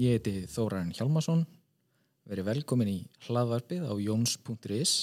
[0.00, 1.42] ég heiti Þóran Hjalmarsson,
[2.28, 4.94] verið velkomin í hlaðvarpið á jóns.is.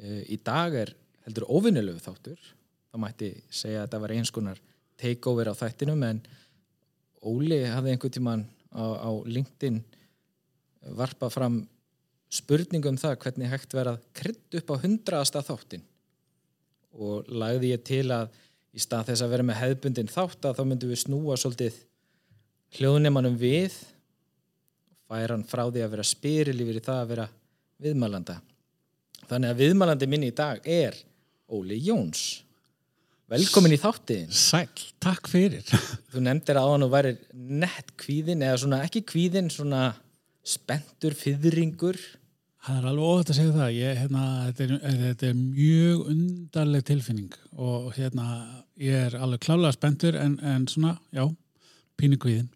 [0.00, 0.92] Uh, í dag er
[1.26, 2.38] heldur óvinnulegu þáttur,
[2.90, 4.60] þá mætti segja að þetta var eins konar
[5.00, 6.22] takeover á þættinum en
[7.20, 9.82] Óli hafði einhvern tíman á, á LinkedIn
[10.96, 11.58] varpað fram
[12.32, 15.84] spurningum um það hvernig hægt verið að krydd upp á hundraðasta þáttin
[16.96, 18.32] og lagði ég til að
[18.72, 21.76] í stað þess að vera með hefðbundin þátt að þá myndum við snúa svolítið
[22.78, 23.74] hljóðnemanum við
[25.10, 27.26] færa hann frá því að vera spyril yfir það að vera
[27.82, 28.36] viðmælanda.
[29.30, 30.96] Þannig að viðmælandi minn í dag er
[31.50, 32.44] Óli Jóns.
[33.30, 34.30] Velkomin í þáttiðin.
[34.34, 34.70] Sæl,
[35.02, 35.66] takk fyrir.
[36.10, 39.90] Þú nefndir á hann væri nett kvíðin eða svona ekki kvíðin svona
[40.46, 41.98] spendur, fyrringur
[42.60, 43.70] Það er alveg óhætt að segja það.
[43.72, 48.26] Ég, hérna, þetta, er, þetta er mjög undarleg tilfinning og hérna
[48.80, 51.24] ég er alveg klálega spendur en, en svona, já,
[51.96, 52.50] pínu kvíðin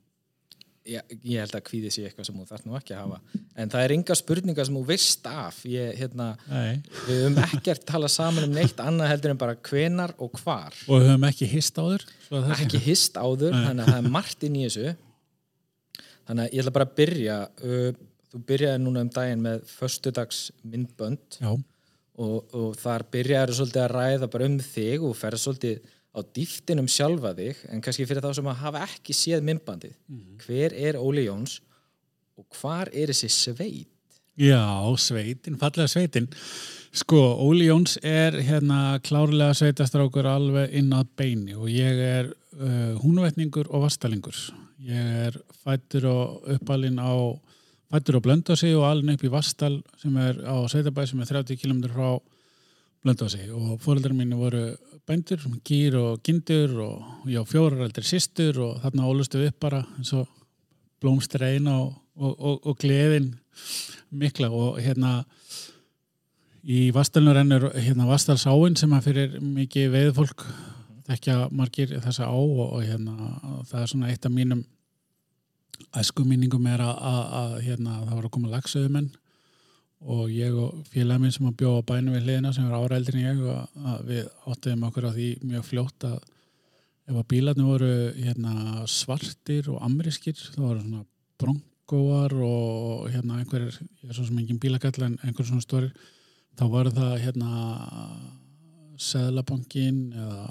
[0.88, 3.40] ég, ég held að kvíði sé eitthvað sem þú þarf nú ekki að hafa.
[3.60, 5.60] En það er enga spurninga sem þú veist af.
[5.68, 6.30] Ég, hérna,
[7.06, 10.76] við höfum ekkert talað saman um neitt annað heldur en bara hvenar og hvar.
[10.88, 12.06] Og við höfum ekki hist áður
[12.58, 13.66] ekki hist áður, Nei.
[13.68, 14.96] þannig að það er margt inn í þessu.
[16.24, 20.44] Þannig að ég ætla bara að byrja uh, þú byrjaði núna um daginn með föstudags
[20.66, 21.40] myndbönd.
[21.44, 26.86] Og, og þar byrjaði svolítið að ræða bara um þig og ferð svolítið á dýftinum
[26.90, 29.96] sjálfa þig en kannski fyrir þá sem að hafa ekki séð myndbandið.
[30.44, 31.58] Hver er Óli Jóns
[32.38, 33.90] og hvar er þessi sveit?
[34.38, 34.62] Já,
[34.98, 36.28] sveitin, fallega sveitin.
[36.94, 42.94] Sko, Óli Jóns er hérna klárlega sveitastrákur alveg inn að beini og ég er uh,
[43.02, 44.38] húnvetningur og vastalingur.
[44.84, 47.14] Ég er fættur og uppalinn á
[47.90, 51.58] fættur á Blöndósi og alveg upp í Vastal sem er á Sveitabæ sem er 30
[51.58, 52.08] km frá
[53.02, 54.64] Blöndósi og fóreldrar mínu voru
[55.08, 59.60] bændur, gýr og gindur og ég á fjórar eldri systur og þarna ólustu við upp
[59.66, 60.28] bara eins og
[61.02, 63.34] blómstreina og, og, og, og gleðin
[64.14, 65.24] mikla og hérna
[66.64, 70.46] í Vastalinu rennur hérna Vastalsáin sem að fyrir mikið veiðfólk
[71.04, 73.34] þekkja margir þessa á og, hérna
[73.68, 74.64] það er svona eitt af mínum
[75.94, 79.10] æskuminningum er að, að, að hérna, það var að koma lagsöðumenn
[80.04, 83.20] og ég og félag minn sem að bjóða á bænum við hliðina sem er en
[83.22, 83.42] ég
[84.04, 86.18] við áttuðum okkur á því mjög fljótt að
[87.04, 91.04] ef að bílarnir voru hérna, svartir og amriskir þá voru svona
[91.40, 95.92] bronkóar og hérna einhverjir, ég er svo sem engin bílagall en einhverjir svona stórir
[96.56, 97.50] þá voru það hérna
[99.00, 100.44] seðlabankin eða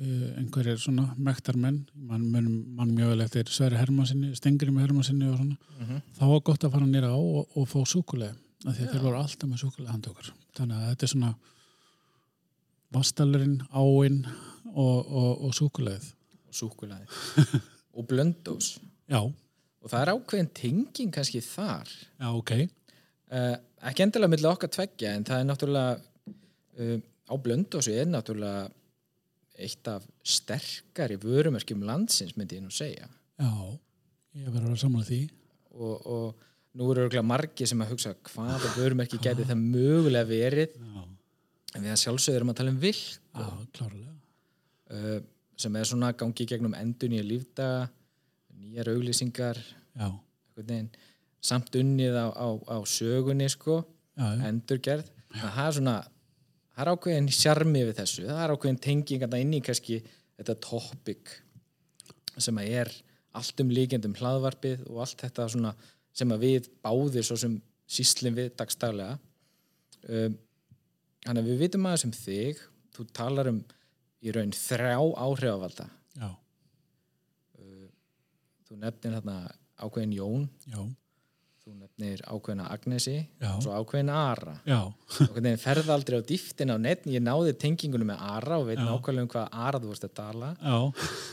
[0.00, 5.38] eh, einhverjir svona mektarmenn mann, mann, mann mjög vel eftir Sverri Hermansinni, Stengrim Hermansinni og
[5.40, 5.60] svona.
[5.78, 6.02] Mhm.
[6.18, 8.34] þá var gott að fara nýra á og, og fá súkuleg
[8.64, 10.32] af því að þeir voru alltaf með súkuleg handa okkur.
[10.56, 11.32] Þannig að þetta er svona
[12.96, 14.20] vastalurinn, áinn
[14.72, 16.06] og, og, og súkulegð
[16.46, 17.08] og súkulaði
[17.96, 18.76] og blöndós
[19.12, 21.90] já, og það er ákveðin tenging kannski þar.
[22.18, 22.52] Já, ok.
[23.26, 23.54] Uh,
[23.90, 28.66] ekki endilega milli okkar tveggja en það er náttúrulega uh, á blöndósi er náttúrulega
[29.56, 33.08] eitt af sterkari vörumerkjum landsins myndi ég nú segja.
[33.40, 33.52] Já,
[34.36, 35.22] ég verður að samla því.
[35.76, 36.44] Og, og
[36.76, 40.76] nú eru örugglega margir sem að hugsa hvaða vörumerki gæti það mögulega verið.
[40.76, 41.04] Já,
[41.74, 43.00] en við að sjálfsögður erum að tala um vill
[43.36, 43.46] já
[44.92, 45.20] uh,
[45.56, 47.86] sem er svona gangi gegnum endur nýja lífdaga
[48.56, 49.60] nýjar auglýsingar
[51.46, 53.82] samt unnið á, á, á sögunni sko
[54.16, 55.08] endurgerð.
[55.36, 55.96] Að það er svona
[56.76, 58.28] það er ákveðin sjarmi við þessu.
[58.28, 59.98] Það er ákveðin tenging að inn í kannski
[60.36, 61.34] þetta topic
[62.36, 62.92] sem að er
[63.36, 65.72] allt um líkjandum hlaðvarpið og allt þetta svona
[66.16, 69.18] sem að við báðir svo sem síslum við dagstaglega
[70.08, 70.36] um,
[71.26, 72.62] þannig að við vitum aðeins um þig
[72.96, 73.60] þú talar um
[74.24, 75.86] í raun þrjá áhrifavalda.
[76.16, 76.30] Já,
[78.66, 79.36] þú nefnir þarna
[79.76, 80.46] ákveðin Jón.
[80.66, 80.80] Já,
[81.66, 83.48] þú nefnir ákveðina Agnesi Já.
[83.50, 84.52] og svo ákveðin Ara.
[85.24, 88.78] Og hvernig ferði aldrei á dýftin á netn ég náði tengingunum með Ara og veit
[88.78, 90.50] nákvæmlega um hvað Ara þú vorst að tala.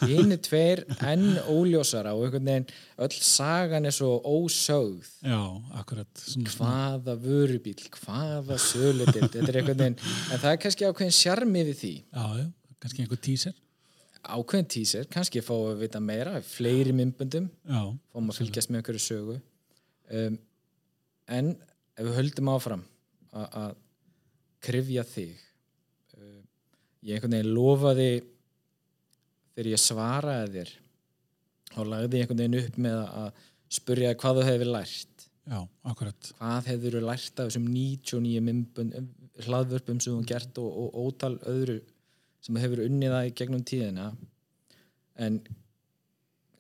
[0.07, 5.05] Einu tveir enn óljósara og öll sagan er svo ósögð.
[5.21, 5.37] Já,
[5.77, 6.25] akkurat.
[6.55, 11.81] Hvaða vörubíl, hvaða söludild þetta er einhvern veginn en það er kannski ákveðin sjarmi við
[11.83, 11.95] því.
[12.09, 12.49] Já,
[12.81, 13.59] kannski einhver tíser
[14.23, 16.37] ákveðin tíser, kannski fáum við að vita meira.
[16.47, 17.81] Fleiri myndböndum, já,
[18.15, 19.41] fáum að fylgjast með einhverju sögu
[20.19, 20.37] um,
[21.37, 21.53] en
[21.93, 22.85] ef við höldum áfram
[23.33, 23.73] að
[24.63, 25.33] krifja þig
[26.19, 26.43] um,
[27.03, 28.11] ég einhvern veginn lofaði
[29.53, 30.73] þegar ég svaraði þér
[31.73, 33.43] þá lagði ég einhvern veginn upp með að
[33.73, 35.25] spurja hvað þú hefur lært.
[35.43, 36.29] Já, akkurat.
[36.39, 39.09] Hvað hefur þú lært af þessum 99 myndbönd,
[39.47, 41.79] hlaðvörpum sem þú gert og, og ótal öðru
[42.43, 44.11] sem hefur unnið það í gegnum tíðina?
[45.19, 45.41] En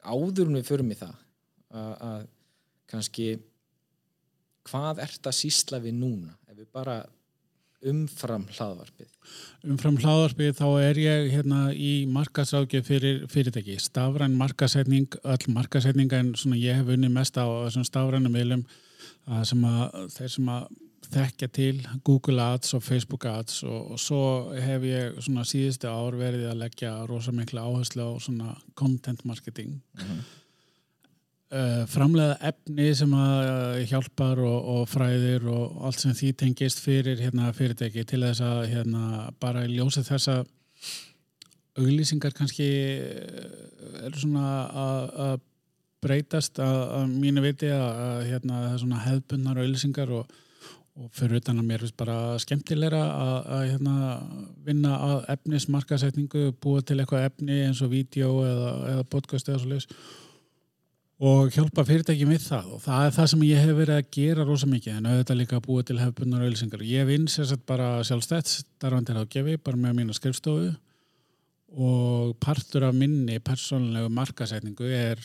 [0.03, 1.13] áður við förum í það
[1.73, 2.25] að, að
[2.93, 3.33] kannski
[4.69, 6.37] hvað ert að sísla við núna?
[6.47, 7.01] Ef við bara
[7.89, 9.09] umfram hlaðvarpið.
[9.67, 13.75] Umfram hlaðarpið þá er ég hérna í markasákjöf fyrir fyrirtæki.
[13.81, 18.63] Stafræn markasetning, öll markasetninga en svona ég hef unni mest á þessum stafrænum viljum
[19.27, 20.71] að sem að þeir sem að
[21.13, 21.73] þekkja til
[22.07, 24.21] Google Ads og Facebook Ads og, og svo
[24.55, 29.75] hef ég svona síðustu ár verið að leggja rosa mikla áherslu á svona content marketing.
[29.99, 30.23] Uh,
[31.91, 37.21] framlega efni sem að uh, hjálpar og, og fræðir og allt sem því tengist fyrir
[37.21, 40.47] hérna, fyrirtæki til þess að hérna, bara í ljósi þess að
[41.77, 42.69] auglýsingar kannski
[42.99, 44.47] uh, eru svona
[44.85, 45.41] að-
[46.03, 50.33] breytast að, mínu viti að, hérna, það er svona hefðbundnar auglýsingar og,
[50.99, 53.93] og fyrir utan að mér finnst bara skemmtilegra að, hérna,
[54.65, 59.71] vinna að efnismarkasetningu, búa til eitthvað efni eins og vídeo eða, eða podcast eða svo
[59.71, 59.87] leis
[61.23, 62.71] og hjálpa fyrirtæki með það.
[62.75, 65.59] Og það er það sem ég hef verið að gera rosa mikið en auðvitað líka
[65.59, 66.83] að búa til hefðbundnar auðlýsingar.
[66.87, 70.73] Ég vinn sérsagt bara sjálfstætt, starfandi ráðgefi, bara með mína skrifstofu.
[71.73, 75.21] Og partur af minni persónlegu markasetningu er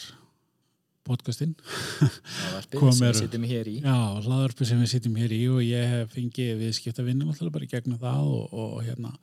[1.09, 1.57] podcastinn.
[1.99, 3.77] Hlaðvarpið Kom sem við sittum hér í.
[3.83, 7.67] Já, hlaðarpi sem við sitjum hér í og ég hef fengið viðskipta vinna alltaf bara
[7.67, 9.15] í gegnum það og, og hérna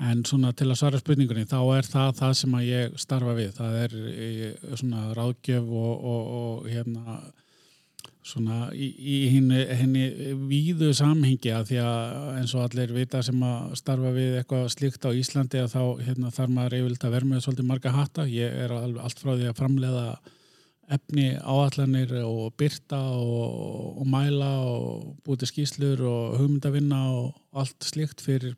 [0.00, 3.52] en svona til að svara spurningunni þá er það það sem að ég starfa við.
[3.58, 7.20] Það er eh, svona ráðgjöf og, og, og hérna
[8.30, 13.40] svona í, í henni, henni víðu samhengi að því að eins og allir vita sem
[13.44, 17.30] að starfa við eitthvað slíkt á Íslandi að þá hérna, þarf maður yfirleitt að verða
[17.30, 18.28] með svolítið marga hatta.
[18.28, 20.06] Ég er allt frá því að framleiða
[20.90, 27.86] efni áallanir og byrta og, og mæla og búið til skýslur og hugmyndavinna og allt
[27.86, 28.56] slíkt fyrir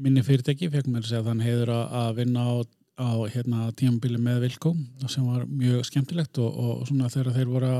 [0.00, 2.52] minni fyrirtæki, fekk mér að segja þann heiður að, að vinna á,
[3.02, 4.72] á hérna, tímabili með Vilko
[5.10, 7.72] sem var mjög skemmtilegt og, og svona þegar þeir voru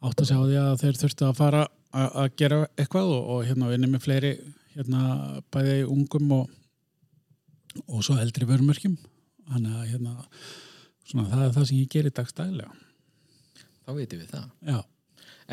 [0.00, 3.44] átt að segja á því að þeir þurftu að fara að, gera eitthvað og, og
[3.48, 4.32] hérna vinni með fleiri
[4.76, 5.04] hérna
[5.52, 6.52] bæði ungum og,
[7.86, 8.96] og svo eldri vörmörkjum
[9.50, 10.14] þannig að hérna
[11.04, 12.70] svona það er það sem ég gerir dagstæðilega
[13.84, 14.48] þá veitum við það.
[14.70, 14.78] Já,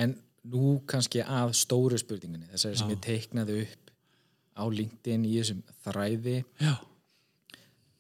[0.04, 0.16] en
[0.48, 2.94] nú kannski að stóru spurningunni þessari sem Já.
[2.94, 3.87] ég teiknaði upp
[4.58, 6.42] á LinkedIn í þessum þræði.
[6.64, 6.76] Já,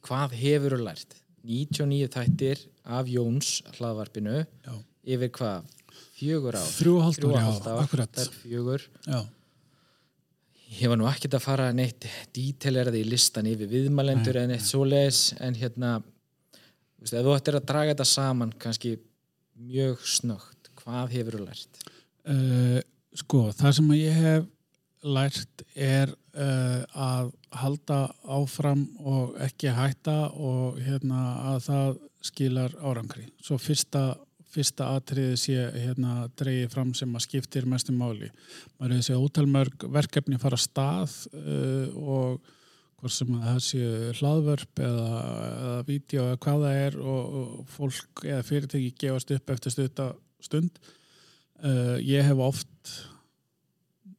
[0.08, 1.18] hvað hefur þú lært?
[1.48, 2.66] 99 þættir
[2.98, 4.42] af Jóns hlaðvarpinu.
[4.66, 4.76] Já.
[5.08, 5.74] Yfir hvað?
[6.18, 6.70] Fjögur ár?
[6.76, 8.14] Þrjú og hálft Þrjú og ár, hálft já, ár, akkurat.
[8.18, 8.86] Það er fjögur.
[9.06, 9.20] Já,
[10.78, 15.32] ég var nú ekkert að fara neitt díteleraði í listan yfir viðmælendur en eitt svoleiðis
[15.40, 18.98] en hérna þú veist, ef þú ættir að draga þetta saman kannski
[19.58, 21.82] mjög snögt hvað hefur þú lært?
[22.28, 22.80] Uh,
[23.16, 24.50] sko, það sem ég hef
[25.08, 28.00] lært er að halda
[28.30, 31.22] áfram og ekki hætta og hérna
[31.54, 33.28] að það skilar árangri.
[33.44, 34.04] Svo fyrsta,
[34.52, 38.30] fyrsta atriði sé hérna dreigið fram sem að skiptir mestum máli.
[38.78, 42.54] Maður hefur þessi ótalmörg verkefni fara stað uh, og
[42.98, 45.10] hvort sem að það séu hlaðvörp eða,
[45.48, 49.76] eða vídeo eða hvað það er og, og fólk eða fyrirtæki gefast upp eftir
[50.48, 50.80] stund
[51.62, 52.98] uh, ég hef oft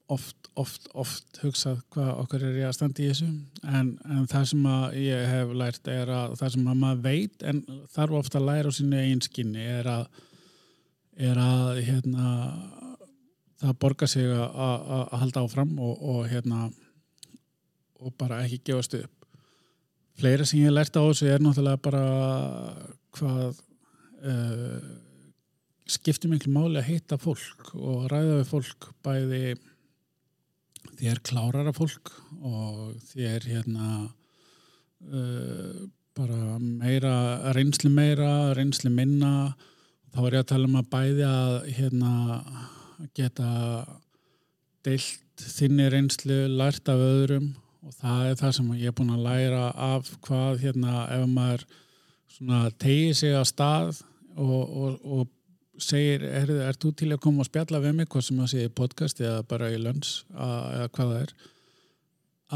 [0.08, 3.28] oft, oft, oft hugsað hvað okkar er ég að standa í þessu.
[3.66, 4.66] En, en það sem
[5.02, 7.62] ég hef lært er að það sem að maður veit en
[7.94, 10.08] þarf ofta að læra á sínu eigin skinni er að
[11.18, 12.26] er að hérna
[13.58, 16.68] það borgar sig að, halda áfram og, og hérna
[17.98, 19.26] og bara ekki gefast upp.
[20.18, 22.04] Fleira sem ég lært á þessu er náttúrulega bara
[23.18, 23.58] hvað
[24.22, 24.78] uh,
[25.90, 29.42] skiptir miklu máli að hitta fólk og ræða við fólk bæði
[30.98, 33.88] þér klárara fólk og þér hérna
[35.12, 35.86] uh,
[36.18, 39.54] bara meira reynsli meira, reynsli minna.
[40.14, 42.12] Þá er ég að tala um að bæði að hérna
[43.14, 43.50] geta
[44.86, 47.52] deilt þinni reynslu lært af öðrum
[47.86, 51.66] og það er það sem ég er búin að læra af hvað hérna ef maður
[52.82, 54.00] tegið sig að stað
[54.34, 55.28] og, og, og
[55.82, 58.70] segir, er, er þú til að koma og spjalla við mig, hvað sem að segja
[58.70, 61.32] í podcast eða bara í lönns eða hvað það er?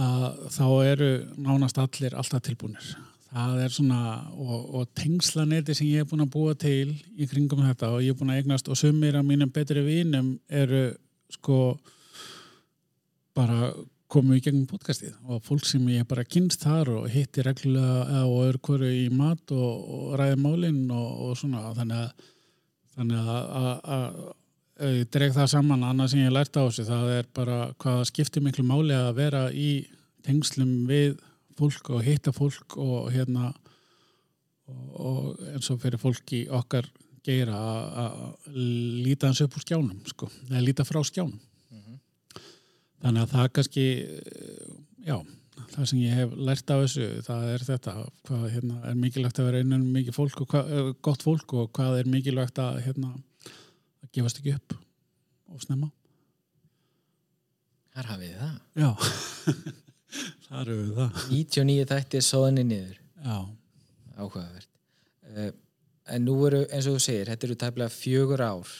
[0.03, 2.93] Að þá eru nánast allir alltaf tilbúinir
[3.33, 4.01] það er svona
[4.37, 8.13] og, og tengslanetti sem ég er búin að búa til í kringum þetta og ég
[8.13, 10.91] er búin að eignast og sumir af mínum betri vinum eru
[11.33, 11.79] sko
[13.37, 13.73] bara
[14.13, 18.43] komu í gegnum podcastið og fólk sem ég bara kynst þar og hitti reglulega og
[18.43, 21.71] öðru hverju í mat og, og ræði málinn og, og svona.
[21.79, 22.27] Þannig að
[22.97, 24.23] þannig að,
[24.83, 28.45] ég dreg það saman annað sem ég lært á þessu það er bara hvað skiptir
[28.45, 29.71] miklu máli að vera í
[30.27, 31.21] tengslum við
[31.59, 33.53] fólk og hitta fólk og hérna
[34.67, 36.89] og, og eins og fyrir fólk í okkar
[37.23, 37.59] geira
[38.03, 41.39] að líta hans upp úr skjánum sko, eða líta frá skjánum.
[43.03, 43.85] Þannig að það kannski
[45.07, 45.17] já,
[45.73, 47.97] það sem ég hef lært af þessu, það er þetta
[48.29, 51.99] hvað hérna, er mikilvægt að vera innan mikið fólk og hvað, gott fólk og hvað
[52.01, 53.13] er mikilvægt að, hérna,
[54.03, 54.79] að gefast ekki upp
[55.53, 55.93] og snemma
[57.93, 58.53] Þar hafið það.
[58.81, 58.91] Já,
[60.47, 62.95] þar við það 99 þættir soðinni niður.
[63.21, 63.37] Já,
[64.17, 64.69] Áhugavert.
[65.29, 65.51] Uh,
[66.13, 68.71] en nú eru, eins og þú segir, þetta eru tæplega fjögur ár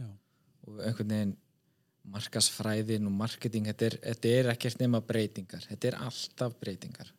[0.00, 0.08] já,
[0.64, 1.34] og einhvern veginn
[2.12, 5.64] markasfræðin og marketing, þetta er, þetta er ekkert nema breytingar.
[5.70, 7.10] Þetta er alltaf breytingar.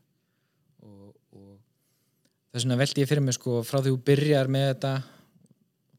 [0.85, 1.55] Og, og
[2.53, 4.93] þess vegna veldi ég fyrir mig sko frá því þú byrjar með þetta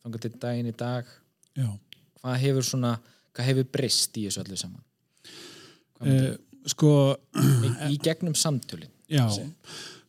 [0.04, 1.10] þangar til daginn í dag
[1.56, 1.68] já
[2.26, 2.96] hvað hefur svona,
[3.36, 4.82] hvað hefur breyst í þessu öllu saman?
[6.02, 6.34] uh,
[6.66, 6.88] Sko,
[7.86, 8.90] Í, gegnum samtölin.
[9.06, 9.26] Já,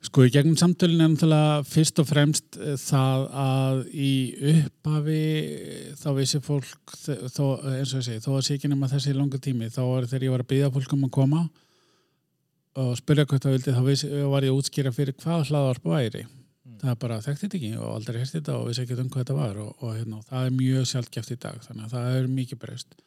[0.07, 4.13] sko í gegnum samtölinn er náttúrulega fyrst og fremst eh, það að í
[4.53, 7.43] upphafi eh, þá vissi fólk þó,
[7.75, 10.27] eins og ég segi, þó að sé ekki nema þessi langa tími þá var þegar
[10.27, 11.43] ég var að byggja fólk um að koma
[12.77, 16.27] og spyrja hvað það vildi þá vissi, var ég að útskýra fyrir hvað hlaðvarp væri.
[16.77, 19.23] Það er bara þekkt þetta ekki og aldrei hérst þetta og vissi ekki um hvað
[19.23, 22.29] þetta var og, og hérna, það er mjög sjálfgeft í dag þannig að það er
[22.37, 22.97] mikið breyst.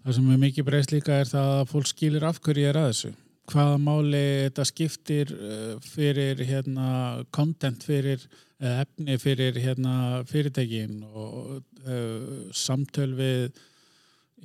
[0.00, 2.80] Það sem er mikið breyst líka er það að fólk skilur af hverju ég er
[2.80, 3.12] að þessu.
[3.46, 6.88] Hvaða máli þetta skiptir uh, fyrir hérna,
[7.34, 8.24] content fyrir
[8.56, 9.94] eða efni fyrir hérna,
[10.26, 13.58] fyrirtækin og uh, samtöl við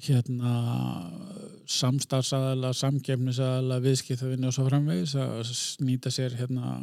[0.01, 0.53] hérna,
[1.70, 5.51] samstarfsaðala, samgefnisaðala, viðskiptavinni og svo framvegis að
[5.86, 6.77] nýta sér hérna,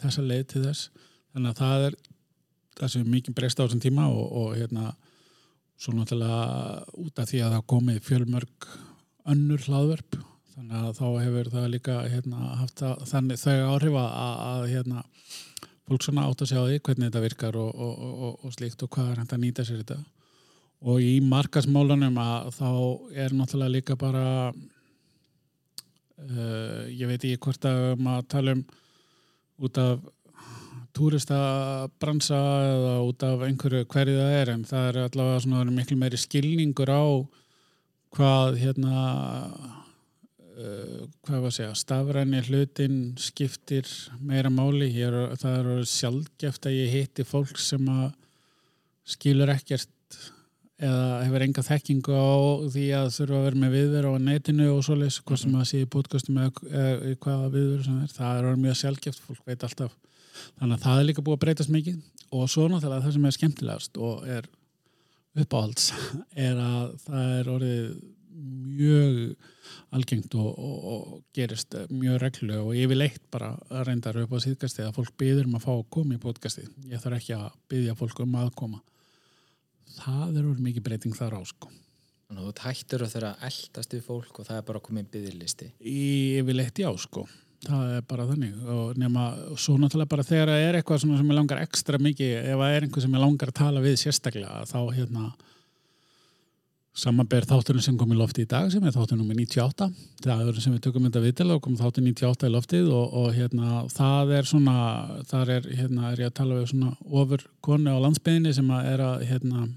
[0.00, 0.90] þessa leið til þess.
[1.34, 1.98] Þannig að það er
[2.80, 4.94] það sem er mikið breyst á þessum tíma og, og hérna,
[5.80, 6.40] svo náttúrulega
[7.00, 8.70] út af því að það komið fjölmörg
[9.30, 10.18] önnur hlaðverp
[10.60, 14.10] þannig að þá hefur það líka hérna, haft það, þannig þau áhrif að,
[14.44, 15.04] að hérna,
[15.88, 18.90] fólk svona átt að sjá því hvernig þetta virkar og, og, og, og, slíkt og
[18.92, 19.98] hvað er hægt að nýta sér þetta.
[20.90, 22.70] Og í markasmálunum að þá
[23.24, 24.26] er náttúrulega líka bara
[26.20, 28.62] uh, ég veit ekki hvort að maður tala um
[29.60, 29.96] út af
[30.96, 32.38] túristabransa
[32.68, 36.90] eða út af einhverju hverju það er en það er allavega svona miklu meiri skilningur
[36.90, 37.04] á
[38.16, 38.94] hvað hérna
[40.60, 43.88] hvað var að segja stafræni hlutin skiptir
[44.20, 44.90] meira máli.
[44.92, 48.10] Hér, það er orðið sjálfgeft að ég hitti fólk sem að
[49.10, 50.20] skilur ekkert
[50.80, 52.32] eða hefur enga þekkingu á
[52.72, 55.82] því að þurfa að vera með viðveru á netinu og svoleiðis, hvað sem að sé
[55.82, 58.14] í podcastum eða, hvaða viðveru sem er.
[58.14, 59.98] Það er orðið mjög sjálfgeft, fólk veit alltaf.
[60.60, 62.00] Þannig að það er líka búið að breytast mikið.
[62.30, 64.48] Og svo náttúrulega það sem er skemmtilegast og er
[65.40, 65.90] uppáhalds
[66.48, 67.84] er að það er orðið
[68.40, 69.18] mjög
[69.94, 74.32] algengt og, og, og gerist mjög reglu og ég vil eitt bara að reynda upp
[74.34, 77.36] á síðkasti að fólk byður um að fá að koma í podcasti ég þarf ekki
[77.36, 78.80] að byðja fólk um að koma.
[80.00, 81.70] Það er orðið mikið breyting þar á sko.
[82.30, 85.06] Þannig að þú ert hættur að þeirra eldast við fólk og það er bara komið
[85.16, 85.70] byggðlisti.
[85.90, 87.24] Ég vil eitt já sko.
[87.64, 88.60] Það er bara þannig.
[88.70, 89.24] Og nema
[89.58, 92.86] svo náttúrulega bara þegar það er eitthvað sem ég langar ekstra mikið ef það er
[92.86, 95.24] einhver sem ég langar að tala við sérstaklega þá hérna
[97.00, 99.88] samanber þátturinn sem kom í lofti í dag sem er þátturinn nummer 98
[100.24, 103.30] það er sem við tökum þetta viðtala og kom þátturinn 98 í loftið og, og
[103.36, 104.74] hérna það er svona
[105.30, 106.92] þar er, hérna, er ég að tala við svona
[107.22, 109.68] ofur konu á landsbyðinni sem að er að hérna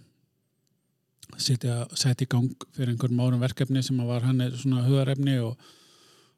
[1.38, 5.40] setja, setja í gang fyrir einhverjum árum verkefni sem að var hann er svona hugarefni
[5.46, 5.56] og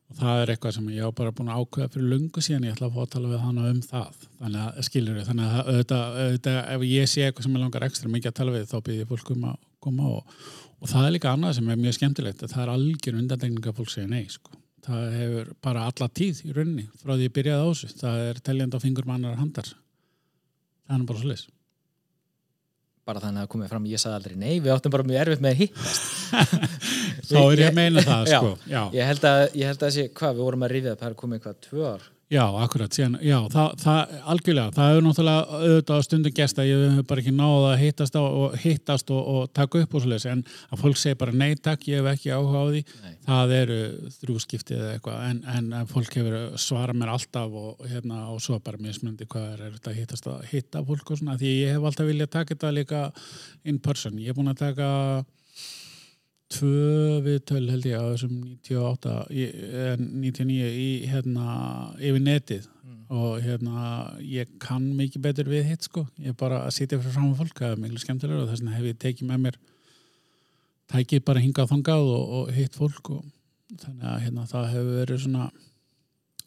[0.05, 2.67] og það er eitthvað sem ég á bara búin að ákveða fyrir lungu síðan.
[2.67, 4.19] Ég ætla að fá að tala við hana um það.
[4.41, 7.87] Þannig að skilur við, þannig að auðvitað, auðvitað ef ég sé eitthvað sem ég langar
[7.87, 10.37] ekstra mikið að tala við þá byrði ég fólk um að koma og,
[10.81, 13.81] og það er líka annað sem er mjög skemmtilegt að það er algjör undanlegning að
[13.81, 14.61] fólk segja nei sko.
[14.85, 18.41] það hefur bara alla tíð í rauninni frá því ég byrjaði á þessu, það er
[18.49, 19.69] teljand á fingur með annar handar
[20.85, 21.47] það er bara leys
[23.05, 25.51] Bara þannig að komið fram, ég sagði aldrei nei, við áttum bara mjög erfitt með
[25.51, 26.05] að hittast.
[27.29, 28.53] þá er ég að meina það sko.
[28.65, 28.79] já.
[28.97, 31.17] Ég held að, ég held að sé, hvað, við vorum að rifja það, það er
[31.19, 32.07] komið eitthvað tvö ár.
[32.25, 36.79] Já, akkurat, síðan, já, það, það, algjörlega, það hefur náttúrulega auðvitað á stundum gesta, ég
[36.95, 40.25] hef bara ekki náða að hittast, á, og, hittast og, og taka upp og svoleiðis,
[40.31, 40.41] en
[40.73, 43.13] að fólk segir bara nei takk, ég hef ekki áhuga á því, Nei.
[43.27, 43.77] það eru
[44.15, 48.81] þrjúskiptið eða eitthvað, en, en fólk hefur svara mér alltaf og, hérna, og svo bara
[48.81, 51.89] mismundi hvað er, er þetta að hittast að hitta fólk og svona, því ég hef
[51.91, 53.05] alltaf viljað taka þetta líka
[53.69, 54.89] in person, ég er búin að taka
[56.53, 61.45] tvö viðtöl held ég á þessum 98 í, eh, 99 í hérna
[61.97, 62.67] yfir netið.
[63.09, 66.07] Og hérna ég kann mikið betur við hitt sko.
[66.17, 68.61] Ég er bara að sitja fyrir fram á fólk það er miklu skemmtilega og þess
[68.61, 69.59] vegna hef ég tekið með mér
[70.91, 73.23] tækið bara hingað þangað og, og hitt fólk og
[73.81, 75.47] þannig að hérna það hefur verið svona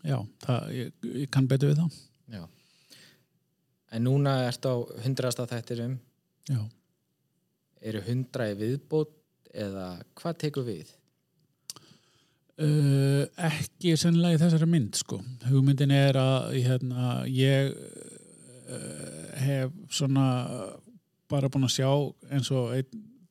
[0.06, 0.92] já, það, ég,
[1.24, 2.42] ég kann betur við það Já.
[3.96, 5.96] en núna ertu á hundrasta þættirum
[6.50, 6.60] já.
[7.80, 9.14] eru hundra í viðbót
[9.54, 9.88] eða
[10.18, 10.94] hvað tekur við?
[12.58, 15.20] Uh, ekki sennilega í þessari mynd sko.
[15.46, 20.26] hugmyndin er að hérna, ég uh, hef svona
[21.30, 21.90] bara búin að sjá
[22.34, 22.74] eins og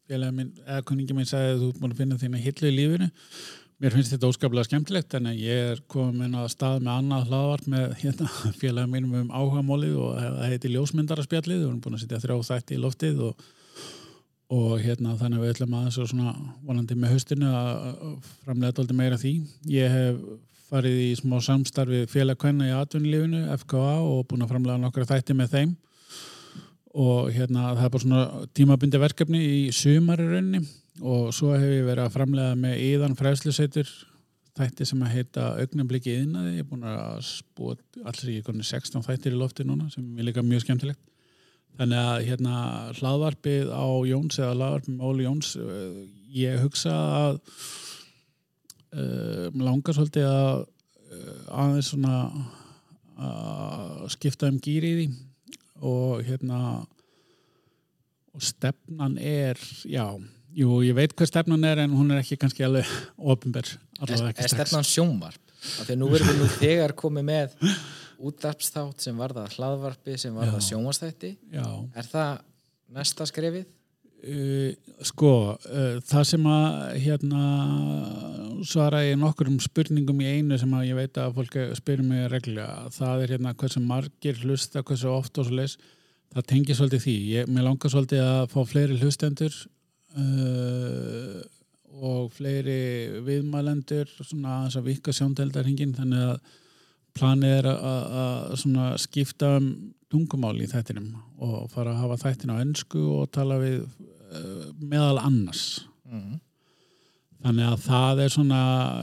[0.08, 3.10] eða kunningi minn sagði að þú er búin að finna þína hillu í lífinu
[3.84, 7.86] mér finnst þetta óskaplega skemmtilegt en ég er komin að stað með annað hlaðvart með
[8.02, 8.30] hérna,
[8.62, 12.38] félag mínum um áhagamólið og það heiti ljósmyndaraspjallið og við erum búin að setja þrjá
[12.50, 13.48] þætti í loftið og
[14.54, 19.20] og hérna þannig að við ætlum og svona vonandi með höstinu að framlega doldi meira
[19.20, 19.34] því.
[19.68, 20.22] Ég hef
[20.70, 25.54] farið í smá samstarfi félagkvenna í atvinnulífinu, FKA og búin að framlega nokkra þætti með
[25.56, 25.74] þeim.
[26.98, 30.64] Og hérna það er bara svona tímabundi verkefni í sumari raunni
[31.04, 33.92] og svo hef ég verið að framlega með íðan fræðsluseitur
[34.58, 37.76] þætti sem að heita augnablikki yðnaði, ég er búin að spúa
[38.10, 41.04] allir í 16 þættir í lofti núna sem er líka mjög skemmtilegt
[41.78, 42.60] Þannig að hérna
[42.98, 46.00] hlaðvarpið á Jóns eða hlaðvarpið með Óli Jóns uh,
[46.34, 47.40] ég hugsa að
[48.98, 52.22] uh, langar svolítið að uh, aðeins svona
[53.18, 55.08] að skipta um gýri í því
[55.88, 56.60] og hérna
[58.38, 59.58] og stefnan er
[59.90, 60.06] já,
[60.54, 63.66] jú, ég veit hvað stefnan er en hún er ekki kannski alveg ofinber
[64.06, 65.42] Er, er stefnan sjónvarp?
[65.58, 67.56] Þegar nú verðum við nú þegar komið með
[68.18, 72.40] útdarpsþátt sem var það hlaðvarpi sem var það sjónvastætti er það
[72.98, 73.68] næsta skrefið?
[74.18, 74.72] Uh,
[75.06, 75.32] sko,
[75.70, 77.42] uh, það sem að hérna
[78.66, 82.26] svara ég nokkur um spurningum í einu sem að ég veit að fólk spyrir mig
[82.34, 85.78] reglulega, það er hérna hversu margir hlusta, hversu oft og svo leis
[86.34, 89.60] það tengir svolítið því, ég, mér langar svolítið að fá fleiri hlustendur
[90.18, 91.38] uh,
[91.98, 92.80] og fleiri
[93.26, 96.58] viðmælendur svona að þess að vika sjóndeldarhingin þannig að
[97.20, 99.72] planið er að skipta um
[100.12, 101.12] tungumál í þættinum
[101.44, 105.84] og fara að hafa þættin á ennsku og tala við uh, meðal annars.
[106.08, 106.40] Mm.
[107.44, 108.60] þannig að það er svona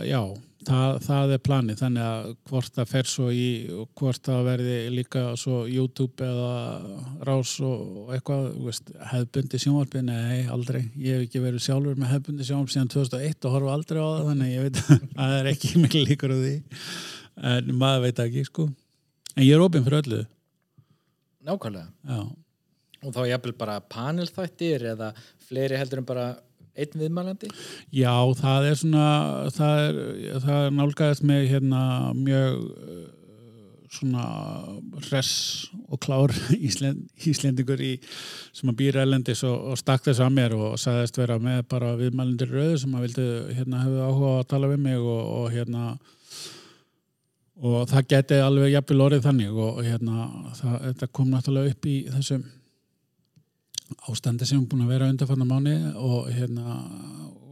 [0.09, 0.21] já,
[0.65, 1.77] það, það er planið.
[1.83, 3.45] Þannig að hvort það fer svo í
[4.01, 6.55] hvort það verði líka svo YouTube eða
[7.29, 12.49] rás og eitthvað, veist, hefbundi sjónvarpi nei, aldrei, ég hef ekki verið sjálfur með hefbundi
[12.49, 15.51] sjónvarpi síðan 2001 og horfa aldrei á það þannig að ég veit að það er
[15.53, 16.57] ekki mikil líkur á því
[17.37, 18.69] en maður veit ekki sko.
[19.35, 20.23] En ég er ofinn fyrir öllu.
[21.45, 21.91] Nákvæmlega.
[22.09, 22.21] Já.
[23.05, 25.11] og þá ég eppil bara panelþættir eða
[25.45, 26.29] fleiri heldur en bara
[26.75, 27.51] einn viðmælandi?
[27.93, 29.09] Já, það er svona
[29.53, 29.99] það er,
[30.47, 31.83] það er nálgæðist með hérna
[32.17, 32.63] mjög
[33.95, 34.25] svona
[35.11, 35.31] res
[35.87, 36.33] og klár
[36.67, 37.93] Íslend, Íslendingur í,
[38.55, 41.95] sem að býra elendis og, og stakk þess að mér og sagðist vera með bara
[42.01, 45.87] viðmælendur rauð sem að vildi hérna hefði áhuga að tala við mig og, og hérna
[47.63, 51.97] og það geti alveg jafnvel orðið þannig og hérna það, þetta kom náttúrulega upp í
[52.11, 52.41] þessu
[54.11, 56.81] ástandi sem er búin að vera undarfanna mánu og hérna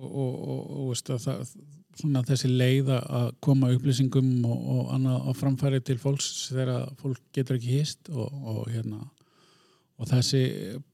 [0.02, 1.54] og, og, og veist, það,
[2.00, 7.20] svona þessi leið að koma upplýsingum og, og annað á framfæri til fólks þegar fólk
[7.36, 9.04] getur ekki hýst og hérna
[10.00, 10.42] og þessi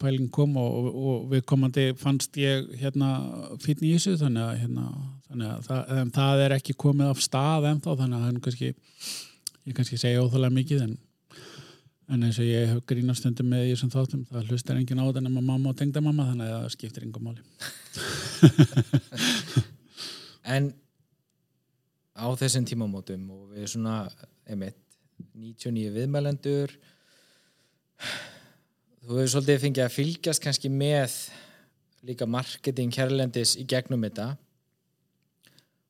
[0.00, 3.08] pæling kom og, og við komandi fannst ég hérna
[3.62, 4.84] fyrir þessu þannig að, hérna,
[5.28, 5.80] þannig að það,
[6.18, 8.68] það er ekki komið af stað ennþá þannig að er kannski
[9.68, 10.94] ég kannski segja óþálega mikið en,
[12.08, 15.24] en eins og ég hef grínastundum með því sem þáttum, það hlustar engin á þetta
[15.24, 17.42] nema mamma og tengda mamma þannig að það skiptir yngum máli.
[20.48, 20.64] En
[22.16, 23.94] á þessum tímamótum og við svona,
[24.48, 24.78] einmitt
[25.36, 26.72] 99 viðmælendur
[29.08, 31.14] þú hefur svolítið fengið að fylgjast kannski með
[32.04, 34.34] líka marketing hérlendis í gegnum þetta.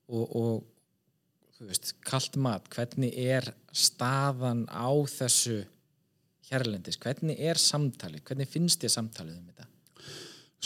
[0.08, 5.64] Og, og þú veist, kallt mat hvernig er staðan á þessu
[6.48, 9.66] hérlendis, hvernig er samtalið, hvernig finnst þið samtalið um þetta?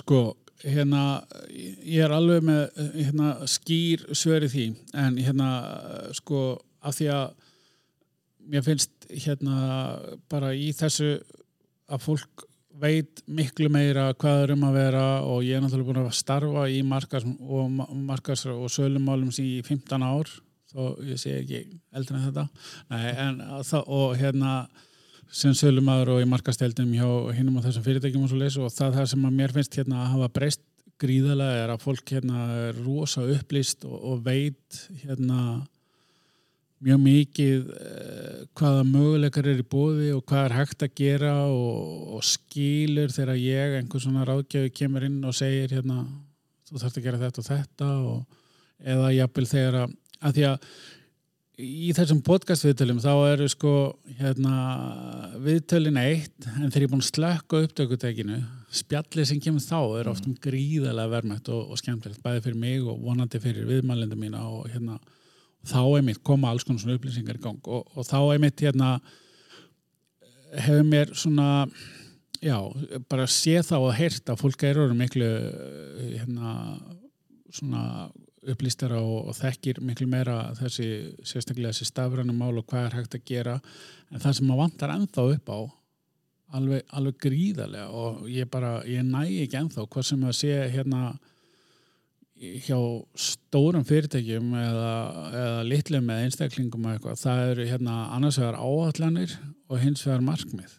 [0.02, 0.20] Sko,
[0.60, 1.02] hérna
[1.48, 2.62] ég er alveg með
[3.00, 4.66] hérna, skýr sveri því.
[4.92, 5.50] En hérna
[6.20, 7.28] sko af því að
[8.52, 9.56] mér finnst hérna
[10.28, 11.16] bara í þessu
[11.92, 12.46] að fólk
[12.83, 16.64] veit miklu meira hvað er um að vera og ég er náttúrulega búin að starfa
[16.72, 20.31] í markars og, markars og sölumálum í 15 ár
[20.72, 21.61] þó ég sé ekki
[21.92, 22.46] eldra en þetta.
[22.92, 23.42] Nei, en,
[23.83, 24.55] og hérna
[25.33, 28.98] sem sölumæður og í markasteldum hjá hinnum á þessum fyrirtækjum og svo leys og það,
[28.98, 30.64] það sem að mér finnst hérna að hafa breyst
[31.02, 35.62] gríðarlega er að fólk hérna er rosa upplýst og, og veit hérna
[36.83, 42.09] mjög mikið uh, hvaða möguleikar er í bóði og hvað er hægt að gera og,
[42.16, 46.03] og skýlur þegar ég, einhvern svona ráðgjöfi kemur inn og segir hérna
[46.68, 48.42] þú þarfst að gera þetta og þetta og,
[48.83, 50.68] eða jafnvel þegar að, að því að
[51.62, 53.73] í þessum podcast viðtölum þá eru sko
[54.18, 54.55] hérna
[55.45, 58.38] viðtölin eitt en þegar ég er búin að slökka upptökutekinu
[58.73, 62.87] spjallið sem kemur þá er oft um gríðarlega verðmætt og, og skemmtilegt bæði fyrir mig
[62.88, 64.97] og vonandi fyrir viðmælindu mína og hérna
[65.68, 68.96] þá einmitt koma alls konar svona upplýsingar í gang og, og þá einmitt hérna
[70.53, 71.66] hefur mér svona
[72.42, 72.59] já,
[73.09, 75.29] bara sé þá og heyrt að fólk eru miklu
[76.01, 76.57] hérna
[77.53, 78.11] svona
[78.42, 80.88] upplýstara og, og þekkir miklu meira þessi
[81.27, 83.59] sérstaklega þessi stafrænum mál og hvað er hægt að gera.
[84.11, 85.59] En það sem maður vantar ennþá upp á
[86.59, 91.12] alveg, alveg gríðarlega og ég bara, ég næ ekki ennþá hvað sem að sé hérna
[92.42, 92.78] hjá
[93.14, 94.92] stórum fyrirtækjum eða,
[95.31, 99.37] eða litlum eða einstaklingum eða eitthvað, það eru hérna annars vegar áallanir
[99.68, 100.78] og hins vegar markmið.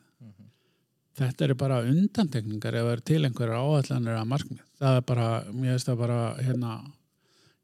[1.13, 4.67] Þetta eru bara undantekningar ef það eru til einhverjar áallanir að markmið.
[4.82, 6.78] Það er bara, mér veist það bara hérna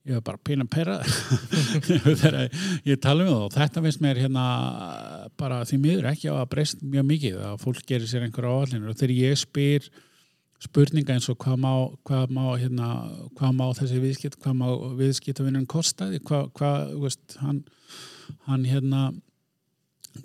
[0.08, 0.98] ég var bara pína perra
[1.86, 2.38] þegar
[2.88, 4.46] ég tala um það og þetta finnst mér hérna
[5.40, 8.94] bara því miður ekki á að breyst mjög mikið að fólk gerir sér einhverja áallinir
[8.94, 9.90] og þegar ég spyr
[10.60, 11.72] spurninga eins og hvað má,
[12.08, 12.90] hvað má, hérna,
[13.40, 14.68] hvað má þessi viðskipt, hvað má
[15.00, 17.62] viðskiptavinnun kostaði, hvað, hvað veist, hann,
[18.50, 19.04] hann hérna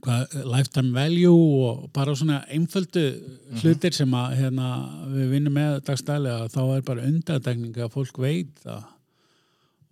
[0.02, 1.34] hvað, lifetime value
[1.68, 3.04] og bara svona einföldu
[3.60, 4.72] hlutir sem að hérna,
[5.12, 8.90] við vinnum með dagstælega þá er bara undadegninga að fólk veit það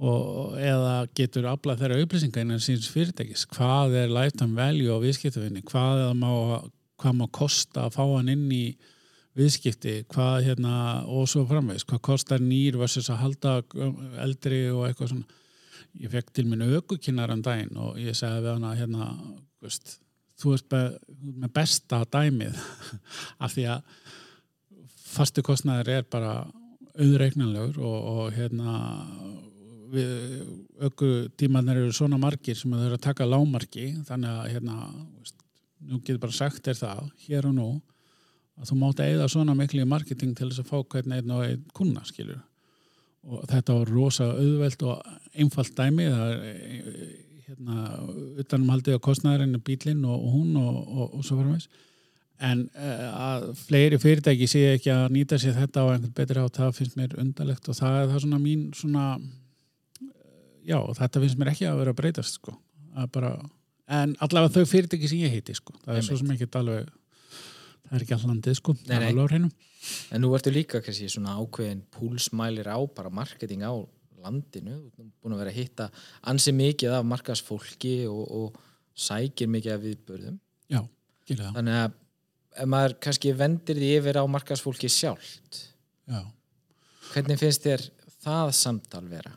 [0.03, 3.45] og eða getur aflað þeirra upplýsinga innan síns fyrirtækis.
[3.53, 5.63] Hvað er lifetime value á viðskiptavinni?
[5.69, 6.33] Hvað má,
[6.99, 8.65] hvað má kosta að fá hann inn í
[9.39, 10.75] viðskipti hvað hérna
[11.09, 13.55] og svo framvegs hvað kostar nýr versus að halda
[14.25, 15.39] eldri og eitthvað svona.
[16.01, 19.09] Ég fekk til minn aukukinnar um daginn og ég segði við hana hérna
[19.61, 19.99] veist,
[20.41, 20.99] þú ert með,
[21.43, 22.61] með besta dæmið
[23.45, 24.03] af því að
[25.13, 26.35] fastu kostnæður er bara
[26.97, 28.77] auðreiknanlegur og, og hérna
[30.81, 34.77] aukutímanir eru svona margir sem þau eru að taka lámarki þannig að hérna
[35.21, 35.37] veist,
[35.85, 37.69] nú getur bara sagt er það hér og nú
[38.63, 41.45] að þú mátt eða svona miklu í marketing til þess að fá hvern einn og
[41.47, 42.41] einn kuna skilur
[43.23, 46.99] og þetta var rosa auðvelt og einfalt dæmi það er
[47.47, 47.79] hérna
[48.43, 51.69] utanumhaldið á kostnæðarinn bílinn og, og hún og, og, og svo framvegs
[52.43, 56.47] en uh, að fleiri fyrirtæki sé ekki að nýta sér þetta á einhvern betri á
[56.51, 59.07] það finnst mér undarlegt og það er það svona mín svona
[60.67, 62.57] já, þetta finnst mér ekki að vera að breytast sko.
[62.93, 63.31] að bara,
[63.89, 66.91] en allavega þau fyrirtæki sem ég heiti sko, það er svo sem ekki alveg
[67.93, 68.75] það er ekki all landið sko.
[68.89, 69.51] Nei, nei.
[70.15, 73.77] En nú ertu líka kannski svona ákveðin púlsmælir á bara marketing á
[74.23, 74.79] landinu,
[75.21, 75.89] búin að vera að hitta
[76.31, 78.61] ansi mikið af markasfólki og, og
[78.95, 80.39] sækir mikið af viðbörðum
[80.71, 80.81] já,
[81.27, 81.97] þannig að
[82.63, 85.63] ef maður kannski vendir því yfir á markasfólki sjálft
[86.07, 86.21] já,
[87.11, 87.87] hvernig finnst þér
[88.23, 89.35] það samtal vera?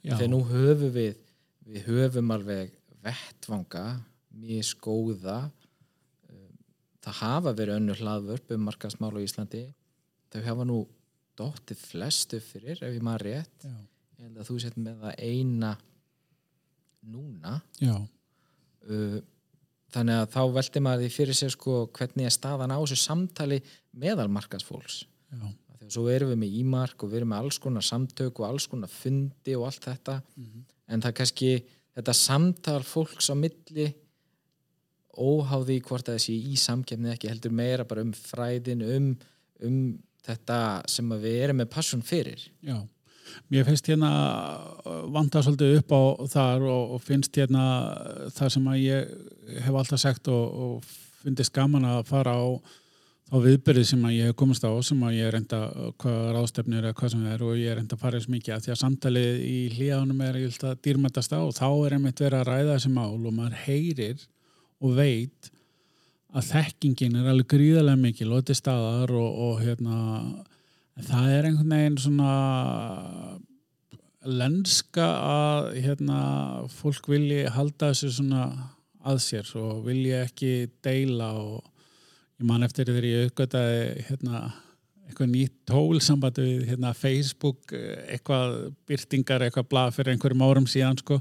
[0.00, 1.20] já, Þegar nú höfum við
[1.64, 2.72] við höfum alveg
[3.04, 3.84] vettvanga
[4.34, 5.38] mjög skóða
[7.04, 9.64] það hafa verið önnur hlaðvörp um markasmál á Íslandi.
[10.32, 10.78] Þau hafa nú
[11.38, 13.68] dottið flestu fyrir ef ég maður rétt.
[14.24, 15.72] Að þú sett með það eina
[17.14, 17.58] núna.
[18.84, 19.18] Uh,
[19.94, 23.60] þannig að þá velti maður því fyrir sér sko hvernig er staðan á þessu samtali
[23.96, 25.04] meðal markasfólks
[25.84, 28.66] að svo erum við með ímark og við erum með alls konar samtök og alls
[28.70, 30.20] konar fundi og allt þetta.
[30.88, 31.50] En það kannski
[31.94, 33.86] þetta samtal fólks á milli
[35.16, 39.08] óháði hvort að þessi í samkefni ekki heldur meira bara um fræðin um,
[39.64, 39.78] um
[40.24, 40.58] þetta
[40.90, 42.44] sem við erum með passion fyrir.
[42.64, 42.78] Já.
[43.50, 44.10] Mér finnst hérna
[45.12, 46.02] vanda svolítið upp á
[46.34, 47.64] þar og, og finnst hérna
[48.36, 50.88] það sem að ég hef alltaf sagt og, og
[51.24, 52.44] finnst gaman að fara á
[53.30, 55.60] þá viðbyrði sem að ég hef komist á sem að ég er reynda
[56.02, 58.54] hvað ráðstefnir eða hvað sem það er og ég er reynda að fara eins mikið
[58.54, 61.96] að því að samtalið í hlíðanum er ég held að dýrmættast á og þá er
[61.96, 64.26] einmitt verið að ræða þessi mál og maður heyrir
[64.82, 65.50] og veit
[66.34, 69.98] að þekkingin er alveg gríðarlega mikil og þetta er staðar og, og hérna
[71.10, 72.32] það er einhvern veginn svona
[74.24, 76.18] lenska að hérna
[76.72, 78.48] fólk vilji halda þessu svona
[79.04, 80.52] að sér og vilji ekki
[80.84, 81.62] deila og
[82.40, 84.46] ég man eftir þegar ég uppgötaði hérna
[85.04, 87.74] eitthvað nýtt tól sambandi við hérna, Facebook,
[88.08, 88.54] eitthvað
[88.88, 91.20] byrtingar, eitthvað blað fyrir einhverjum árum síðan sko.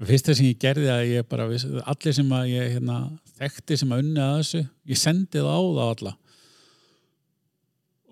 [0.00, 1.46] Og fyrst þess að ég gerði að ég bara,
[1.92, 2.96] allir sem að ég hérna,
[3.40, 6.14] þekkti sem að unni að þessu, ég sendi það á það alla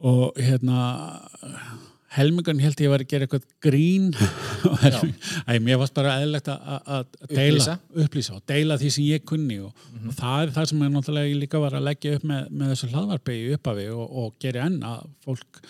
[0.05, 0.79] og hérna
[2.15, 4.11] helmingun held ég var að gera eitthvað grín
[5.51, 8.37] Æ, mér varst bara eðlegt að deila, Upplýsa.
[8.39, 10.09] og deila því sem ég kunni og, Mhm.
[10.13, 12.91] og það er það sem ég náttúrulega líka var að leggja upp með, með þessu
[12.93, 15.61] hlaðvarpi í upphafi og, og gera enn að fólk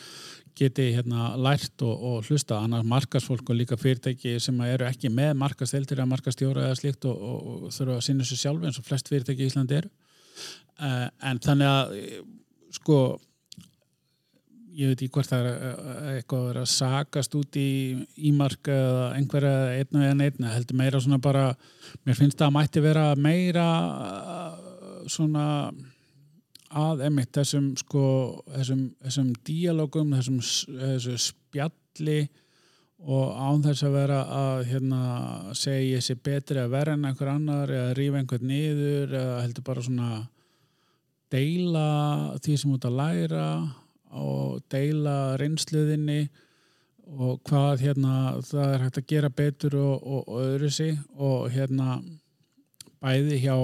[0.58, 5.34] geti hérna lært og, og hlusta annars markasfólk og líka fyrirtæki sem eru ekki með
[5.42, 8.88] markasteltir eða markastjóra eða slíkt og, og, og þurfa að sinna sér sjálf eins og
[8.88, 9.92] flest fyrirtæki í Íslandi eru.
[10.74, 12.18] Uh, en þannig að eh,
[12.74, 12.98] sko
[14.74, 17.68] ég veit ekki hvort það er eh, eitthvað að vera að sakast út í
[18.30, 21.44] ímark eða einhverja einn og einn einn heldur meira svona bara
[22.02, 25.44] mér finnst það að mætti vera meira uh, svona
[26.74, 28.06] að emitt þessum sko
[28.50, 30.40] þessum, þessum díalogum þessum,
[30.80, 32.18] þessum spjalli
[33.04, 35.00] og án þess að vera að hérna,
[35.58, 39.66] segja ég sé betri að vera en einhver annar eða rífa einhvern niður eða heldur
[39.66, 40.10] bara svona
[41.34, 41.88] deila
[42.42, 43.46] því sem út að læra
[44.14, 46.22] og deila reynsluðinni
[47.14, 48.12] og hvað hérna
[48.46, 51.98] það er hægt að gera betur og, og, og öðru sig og hérna
[53.04, 53.56] bæði hjá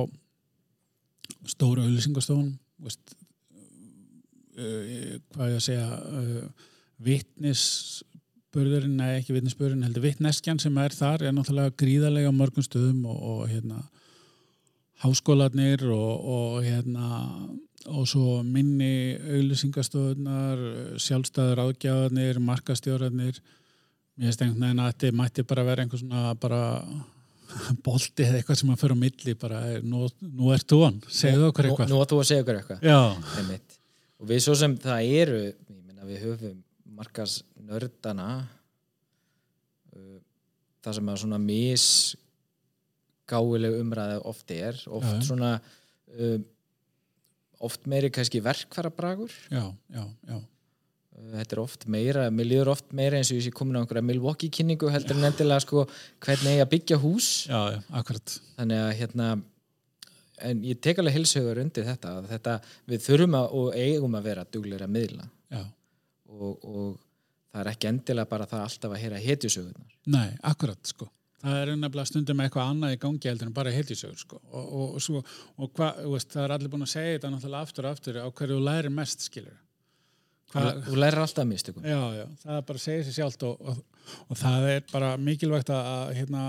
[1.48, 3.16] stóra auðlýsingastofnum veist,
[4.58, 5.86] uh, hvað ég að segja
[6.20, 6.68] uh,
[7.06, 13.06] vittnisbörðurinn, nei ekki vittnisbörðurinn heldur vittneskjan sem er þar er náttúrulega gríðarlega á mörgum stöðum
[13.10, 13.82] og, og hérna
[15.00, 17.06] háskólanir og, og hérna
[17.88, 20.60] og svo minni auðlýsingastofunar
[21.00, 26.60] sjálfstæður ágjáðanir markastjóðanir mér finnst einhvern veginn að þetta mætti bara vera einhvers svona bara
[27.84, 31.50] bolti eða eitthvað sem að fyrir á milli bara, nú, nú ert þú hann segðu
[31.50, 31.88] okkur eitthvað.
[31.90, 32.80] Nú, nú ert þú að segja okkur eitthvað.
[32.86, 33.00] Já,
[34.20, 35.42] og við svo sem það eru
[36.00, 36.58] meina við höfum
[36.96, 38.28] markas nördana
[39.96, 40.18] uh,
[40.84, 42.18] það sem að svona misgáileg
[43.80, 45.26] umræða oft er oft Já.
[45.28, 46.38] svona uh,
[47.60, 50.36] oft meiri kannski verkfærabragur já, já, já.
[50.36, 50.44] Uh,
[51.34, 54.04] þetta er oft meira, mér líður oft meira eins og ég sé komin á einhverja
[54.06, 55.84] Milwaukee kynningu heldur en endilega sko
[56.24, 57.28] hvernig ég að byggja hús.
[57.50, 58.36] Já, já, akkurat.
[58.56, 59.28] Þannig að hérna
[60.48, 62.56] en ég tek alveg hilsögur undir þetta þetta,
[62.88, 65.30] við þurfum að og eigum að vera duglir að miðla.
[66.30, 66.90] Og, og
[67.50, 69.96] það er ekki endilega bara það alltaf að heyra hetjusögurnar.
[70.14, 71.10] Nei, akkurat sko.
[71.40, 74.38] Það er nefnilega stundum eitthvað annað í gangi heldur en bara heilísögur sko.
[74.52, 77.88] Og, og, og, og hva, veist, það er allir búin að segja þetta náttúrulega aftur
[77.88, 79.56] og aftur á hverju þú lærir mest skilur
[80.50, 83.80] þú lærir alltaf að mistökum Já, já, það bara segja sér sjálft og, og,
[84.26, 86.44] og það er bara mikilvægt að, hérna,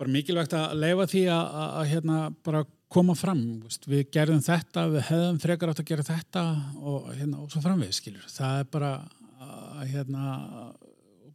[0.00, 3.86] bara mikilvægt að leifa því að, að, hérna, bara koma fram veist.
[3.90, 6.44] við gerðum þetta, við hefðum frekar átt að gera þetta
[6.80, 8.94] og, hérna, og svo framvið skilur, það er bara
[9.40, 10.24] að hérna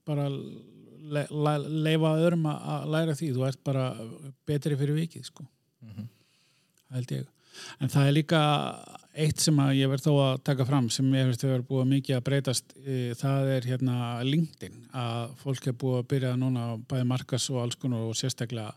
[0.06, 1.56] bara le, le,
[1.86, 3.86] leifa öðrum að, að læra því, þú ert bara
[4.48, 5.46] betri fyrir vikið sko.
[5.86, 6.12] Mhm.
[6.96, 7.26] held ég.
[7.82, 8.42] En það er líka
[9.16, 12.26] eitt sem ég verð þó að taka fram sem ég að vera búið mikið að
[12.28, 13.96] breytast e, það er hérna
[14.28, 18.74] LinkedIn að fólk er búið að byrja núna bæði markas og alls konar og sérstaklega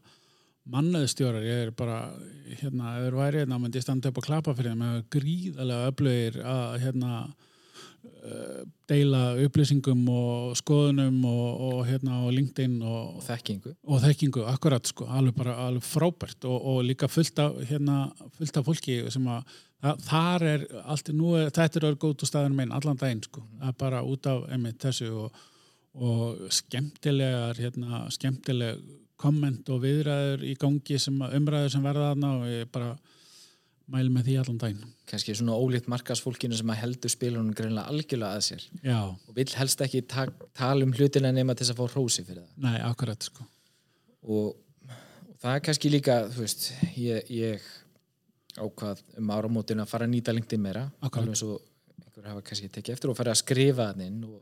[0.69, 2.01] mannaðustjórar, ég er bara
[2.61, 5.93] hérna, ef þeir væri hérna, myndi ég standa upp og klappa fyrir þeim, með gríðarlega
[5.93, 8.59] öflugir að hérna eh,
[8.91, 13.73] deila upplýsingum og skoðunum og, og hérna á LinkedIn og, og þekkingu.
[13.89, 18.03] og þekkingu, akkurat sko, alveg bara alveg frábært og, og líka fullt af hérna,
[18.37, 22.57] fullt af fólki sem að það, þar er allt, nú er, þetta er góð staðan
[22.59, 25.45] minn allan daginn sko, er bara út af einmitt þessu og,
[25.99, 28.83] og skemmtilegar hérna, skemmtileg
[29.19, 32.93] komment og viðræður í gangi sem umræður sem verða þarna og ég bara
[33.89, 34.95] mælu með því allan daginn.
[35.09, 38.65] Kannski svona ólíkt markasfólkinu sem að heldur spilunum greinlega algjörlega að sér.
[38.85, 42.25] Já, og vill helst ekki ta tala um hlutina nema til þess að fá hrósi
[42.27, 42.51] fyrir það.
[42.67, 43.47] Nei, akkurat sko.
[44.29, 44.51] Og,
[44.93, 46.69] og það er kannski líka þú veist,
[47.01, 47.71] ég, ég
[48.59, 51.59] ákvað um áramótin að fara að nýta LinkedIn meira alveg svo
[51.99, 54.41] einhver hafa kannski tekið eftir og fara að skrifa þann inn og,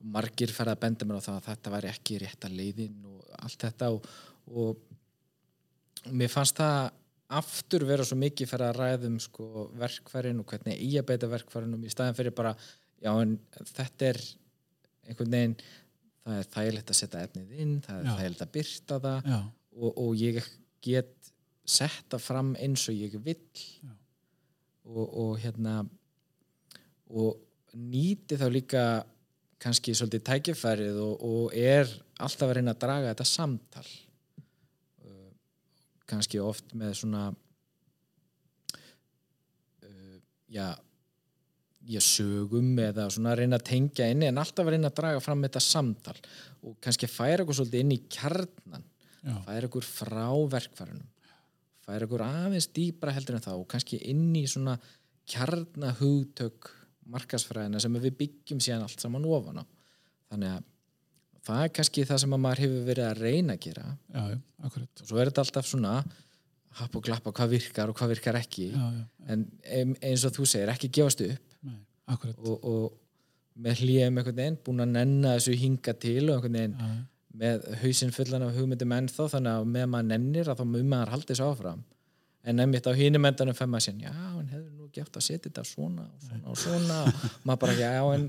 [0.00, 3.34] og margir fara að benda mér á það að þetta væri ekki rétta leiðin og
[3.42, 4.08] allt þetta og,
[4.52, 6.90] og mér fannst það
[7.36, 11.82] aftur vera svo mikið fyrir að ræðum sko, verkfærin og hvernig eigi að beita verkfærinum
[11.82, 12.54] í staðin fyrir bara
[13.02, 13.34] já en
[13.72, 14.20] þetta er
[15.06, 15.56] einhvern veginn
[16.26, 18.14] það er þægilegt að setja efnið inn það er Já.
[18.20, 20.38] þægilegt að byrta það og, og ég
[20.86, 21.32] get
[21.66, 23.62] setta fram eins og ég vill
[24.86, 25.80] og, og hérna
[27.10, 27.36] og
[27.76, 28.82] nýti þá líka
[29.62, 31.88] kannski svolítið tækifærið og, og er
[32.22, 33.86] alltaf að reyna að draga þetta samtal.
[35.04, 35.30] Uh,
[36.08, 37.22] kannski oft með svona
[39.82, 40.18] uh,
[40.52, 40.68] já
[41.86, 45.22] já, sögum eða svona að reyna að tengja inn en alltaf að reyna að draga
[45.22, 46.16] fram þetta samtal
[46.66, 48.86] og kannski færa okkur svolítið inn í kjarnan
[49.22, 50.26] já, færa ykkur frá
[50.56, 51.06] verkfærunum
[51.86, 54.76] færa ykkur aðeins dýbra heldur en það og kannski inn í svona
[55.30, 56.70] kjarnahugtök
[57.12, 59.64] markasfræðina sem við byggjum síðan allt saman ofan á.
[60.32, 60.68] Þannig að
[61.46, 63.88] það er kannski það sem að maður hefur verið að reyna að gera.
[64.10, 65.96] Já, já, og svo er þetta alltaf svona
[66.76, 68.70] happ og glappa hvað virkar og hvað virkar ekki.
[68.74, 68.86] Já,
[69.30, 69.44] en
[70.02, 71.58] eins og þú segir ekki gefast upp.
[71.66, 71.78] Nei,
[72.10, 73.02] og, og,
[73.56, 76.88] með hlýjum einhvern veginn, búin að nenna þessu hinga til og einhvern veginn Já,
[77.40, 81.14] með hausinn fullan af hugmyndum ennþá þannig að með maður nennir að þá mun maður
[81.14, 81.84] haldi þessu áfram.
[82.46, 85.48] En nefnitt á hínum endanum fær maður síðan, já, en hefur nú átt að setja
[85.48, 87.00] þetta svona og svona og svona?
[87.10, 88.28] Og maður bara, já, en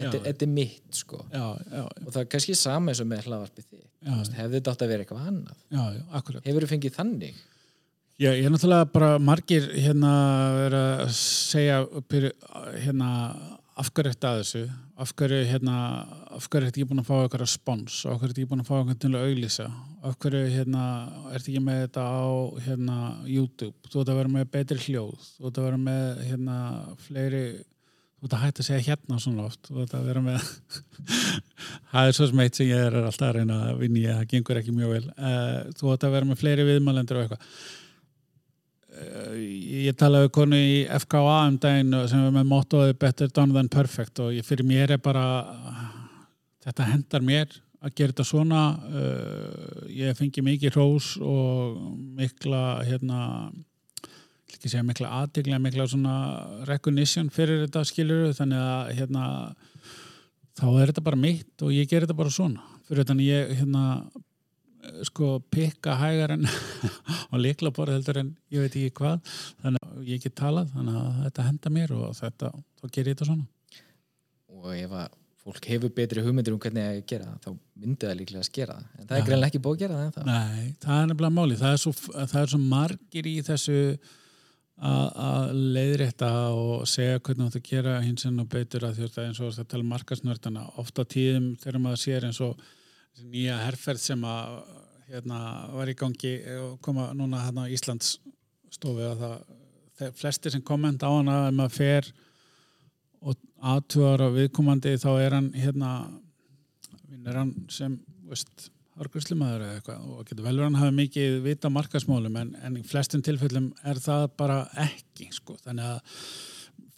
[0.00, 1.20] þetta, er mitt, sko.
[1.30, 3.86] Já, já, og það er kannski sama eins og með hlaðvarpið þitt.
[4.40, 5.62] Hefði þetta átt að vera eitthvað annað?
[6.48, 7.40] Hefur þú fengið þannig?
[8.20, 10.12] Já, ég er náttúrulega bara margir hérna
[10.58, 11.78] vera að segja
[12.10, 12.34] byrju,
[12.82, 13.12] hérna
[13.80, 14.62] af hverju þetta að þessu,
[15.00, 15.76] af hverju hérna,
[16.36, 18.02] af ertu ekki búin að fá eitthvað spons?
[18.04, 19.66] Og af hverju ertu ekki búin að fá eitthvað til að auglýsa?
[20.06, 20.84] Af hverju hérna
[21.32, 22.24] ertu ekki með þetta á
[22.66, 23.74] hérna YouTube?
[23.88, 25.26] Þú ert að vera með betri hljóð.
[25.38, 26.60] Þú ert að vera með hérna
[27.06, 27.44] fleiri
[28.20, 29.60] þú ert að hætta að segja hérna svona oft.
[29.70, 30.48] Þú ert að vera með
[31.90, 34.60] það er svo sem eitt sem ég er alltaf að reyna að vinni það gengur
[34.60, 35.04] ekki mjög vel.
[35.16, 37.46] Uh, þú ert að vera með fleiri viðmælendur og eitthvað
[39.40, 44.20] ég talaði konu í FKA um daginn sem er með mottoði better done than perfect
[44.22, 45.24] og ég, fyrir mér er bara
[46.64, 48.62] þetta hendar mér að gera þetta svona.
[48.92, 51.80] Uh, ég fengi mikið hrós og
[52.18, 53.20] mikla hérna
[54.50, 56.14] ekki segja mikla aðdegla mikla svona
[56.68, 59.24] recognition fyrir þetta skilur þannig að hérna
[60.58, 62.66] þá er þetta bara mitt og ég ger þetta bara svona.
[62.88, 64.26] Fyrir þannig ég hérna eh,
[65.06, 66.46] sko pikka hægar en
[67.32, 69.32] og líkla bara heldur en ég veit ekki hvað.
[69.62, 73.16] Þannig að ég get talað þannig að þetta henda mér og þetta, þá ger ég
[73.16, 73.48] þetta svona.
[74.60, 78.16] Og ef að fólk hefur betri hugmyndir um hvernig að gera það þá myndi það
[78.18, 78.88] líklega að gera það.
[78.96, 79.26] En það er Já.
[79.28, 81.84] greinlega ekki búið að gera það en það Nei, það er nefnilega máli það er
[81.84, 83.78] svo, það er svo margir í þessu
[84.80, 89.18] að, leiðrétta og segja hvernig þú átt að gera hins en og betur að að
[89.26, 92.60] eins og það tala um markasnördana ofta tíðum þegar maður sér eins og
[93.30, 94.60] nýja herferð sem að
[95.10, 95.40] hérna,
[95.74, 98.18] var í gangi og koma núna hérna á Íslands
[98.70, 99.38] stofi að það
[100.00, 102.10] þeir, flestir sem kommenta á hana ef maður fer
[103.20, 103.40] og
[103.74, 105.90] aðtugar á viðkomandi þá er hann hérna
[107.10, 107.98] vinnur hann sem
[108.30, 108.70] veist,
[109.00, 112.78] harkurslimaður eða eitthvað og getur vel verið hann hafi mikið vita á markasmálum en, en
[112.80, 115.58] í flestum tilfellum er það bara ekki sko.
[115.64, 116.16] þannig að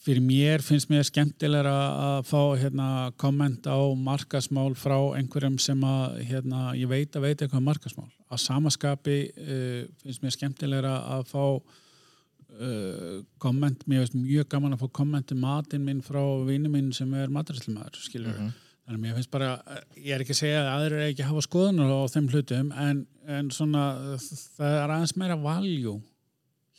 [0.02, 1.74] fyrir mér finnst mér skemmtilega
[2.06, 2.88] að fá hérna,
[3.20, 8.10] komment á markasmál frá einhverjum sem að hérna, ég veit að veit eitthvað um markasmál
[8.32, 14.82] að samaskapi uh, finnst mér skemmtilega að fá uh, komment, mér finnst mjög gaman að
[14.82, 18.52] fá komment um matinn minn frá vinnu minn sem er mataræslimaður skilur Mhm.
[18.82, 19.50] Þannig að mér finnst bara,
[19.94, 22.72] ég er ekki að segja að aðrir er ekki að hafa skoðunar á þeim hlutum
[22.82, 23.82] en, en svona
[24.18, 25.92] það er aðeins meira valjú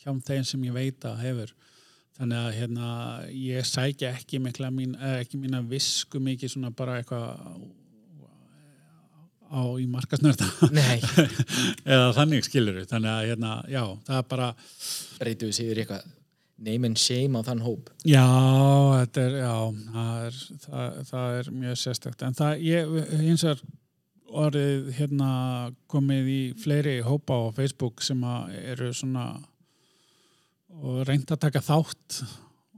[0.02, 1.54] hjá þeim sem ég veit að hefur.
[2.14, 2.88] Þannig að hérna,
[3.34, 7.40] ég sækja ekki mikla mín, eh, ekki mína visku mikið svona bara eitthvað
[9.54, 10.46] á í markasnörda
[11.94, 12.90] eða þannig skilur við.
[12.90, 14.50] Þannig að hérna, já, það er bara
[15.18, 16.12] breytum við sér eitthvað
[16.64, 18.26] name and shame á þann hóp Já,
[19.00, 19.54] þetta er, já,
[19.94, 22.22] það er, það, það er mjög sérstakt.
[22.22, 23.64] En það, ég, hins vegar
[24.34, 25.32] orðið hérna
[25.90, 29.26] komið í fleiri hópa á Facebook sem að eru svona
[30.82, 32.18] og reynd að taka þátt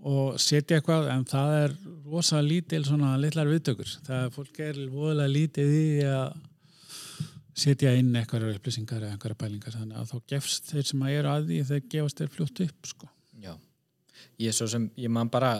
[0.06, 3.88] og setja eitthvað en það er rosa lítil svona litlar viðtökur.
[4.06, 6.36] Það er fólk er voðalega lítið í að
[7.56, 11.30] setja inn eitthvað upplýsingar eða eitthvað pælingar þannig að þá gefst þeir sem að eru
[11.32, 13.08] að því þeir gefast þeir fljótt upp sko.
[13.42, 13.54] Já,
[14.42, 15.54] ég er svo sem ég man bara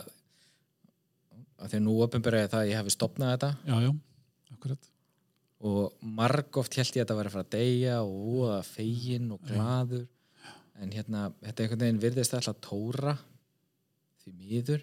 [1.56, 3.92] að því að nú opinberaði það að ég hafi stopnað þetta Já, já,
[4.52, 4.90] akkurat.
[5.72, 9.40] og margóft held ég að þetta væri að fara að deyja og voða fegin og
[9.48, 10.04] gladur
[10.82, 13.16] en hérna, þetta einhvern veginn virðist alltaf tóra
[14.26, 14.82] því miður.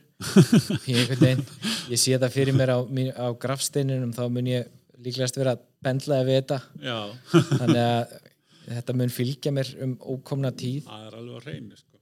[0.87, 1.43] Veginn,
[1.91, 4.69] ég sé það fyrir mér á, á grafsteininum þá mun ég
[5.03, 6.59] líklegast vera að bendlaði við þetta.
[6.79, 6.99] Já,
[7.33, 8.13] þannig að
[8.77, 10.87] þetta mun fylgja mér um ókomna tíð.
[10.87, 11.99] Það er alveg á reynu sko.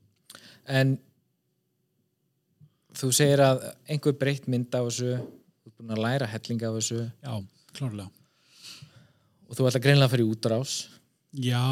[0.69, 0.95] en
[3.01, 6.77] þú segir að einhver breytt mynd af þessu þú er búin að læra helling af
[6.77, 7.03] þessu.
[7.25, 7.33] Já,
[7.77, 8.09] klárlega.
[9.47, 10.75] og þú ætla greinlega að í útrás.
[11.31, 11.65] Já,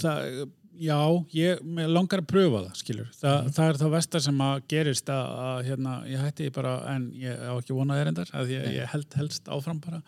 [0.00, 0.48] það,
[0.80, 0.98] já,
[1.34, 3.12] ég langar að pröfa það, skilur.
[3.18, 7.06] Þa, Það er það vestar sem að gerist að, að hérna, ég hætti bara, en
[7.20, 10.02] ég á ekki vonað erindar, að ég, ég held helst áfram bara.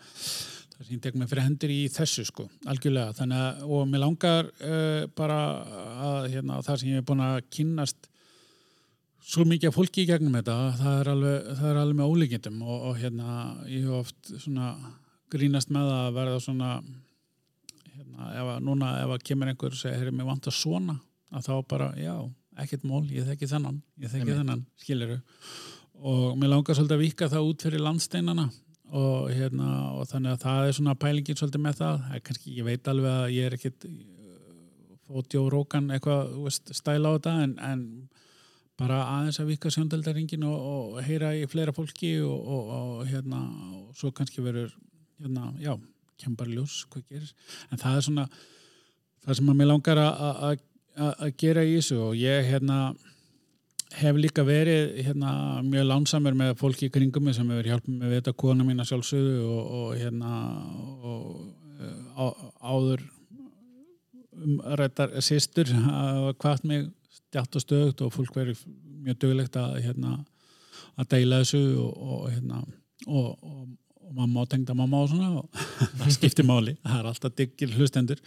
[0.77, 3.15] Það sem ég tek mig fyrir hendur í þessu, sko, algjörlega.
[3.17, 5.39] Þannig að, og mér langar uh, bara
[6.11, 8.11] að, hérna, það sem ég er búin að kynnast
[9.27, 12.61] svo mikið af fólki í gegnum þetta, það er alveg, það er alveg með ólíkindum
[12.63, 13.33] og, og hérna,
[13.67, 14.69] ég hef oft svona
[15.33, 16.69] grínast með að verða svona
[18.17, 20.97] ef að núna ef að kemur einhver og segir, mér vant að svona
[21.35, 22.15] að þá bara, já,
[22.63, 24.39] ekkert mól ég þekki þennan, ég þekki Einmitt.
[24.41, 25.17] þennan skiliru
[25.97, 28.49] og mér langar svolítið að vika það út fyrir landsteinana
[28.97, 32.67] og hérna, og þannig að það er svona pælingin svolítið með það, er kannski, ég
[32.67, 33.87] veit alveg að ég er ekkit
[35.07, 37.83] fóti og rókan eitthvað, veist, stæla á þetta en, en
[38.77, 43.41] bara aðeins að vika sjóndeldaringin og, og heyra í fleira fólki og, og, og hérna
[43.79, 44.71] og svo kannski verður
[45.17, 45.73] hérna, já,
[46.21, 47.33] kemur ljós hvað gerir,
[47.71, 48.25] en það er svona
[49.25, 50.65] það sem að mér langar að-
[51.37, 52.95] gera í þessu og ég hérna
[53.97, 58.15] hef líka verið hérna, mjög lánsamur með fólki í kringum mig sem hefur hjálpað með
[58.17, 60.31] þetta kona mína sjálfsögðu og, og hérna
[61.07, 61.53] og
[62.17, 62.25] á,
[62.73, 63.05] áður
[64.37, 68.59] um rættar sýstur hafa kvart mig stjátt og stöðugt og fólk verið
[69.05, 70.17] mjög duglegt að hérna
[70.97, 72.63] að deila þessu og, og hérna
[73.07, 73.47] og,
[74.07, 75.61] og, mamma og tengda mamma og svona og
[75.99, 78.23] það skiptir máli, það er alltaf diggir hlustendur.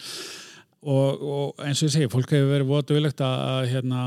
[0.80, 4.04] Og, og eins og ég segi, fólk hefur verið voða duglegt að, hérna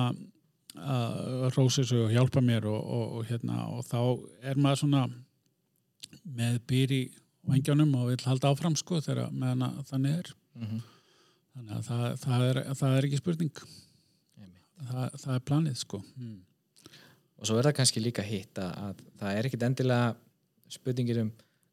[0.74, 4.00] að rósa þessu og hjálpa mér og, og, og hérna og þá
[4.50, 5.04] er maður svona
[6.24, 7.04] með býr í
[7.46, 10.34] vangjónum og vil halda áfram sko þegar meðan þannig er.
[10.58, 10.82] Mm
[11.54, 13.64] þannig að það, það, er, það er ekki spurning.
[14.84, 16.02] Það, það er planið sko.
[16.20, 16.40] Mm.
[17.38, 20.10] og svo er það kannski líka hitt að, að það er ekkit endilega
[20.74, 21.30] spurningir um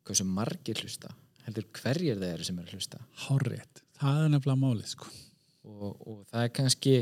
[0.06, 1.12] hversu margir hlusta
[1.50, 3.00] heldur hverjir það eru sem eru að hlusta.
[3.26, 5.10] Hárrétt, það er nefnilega málið sko.
[5.70, 6.94] Og, og það er kannski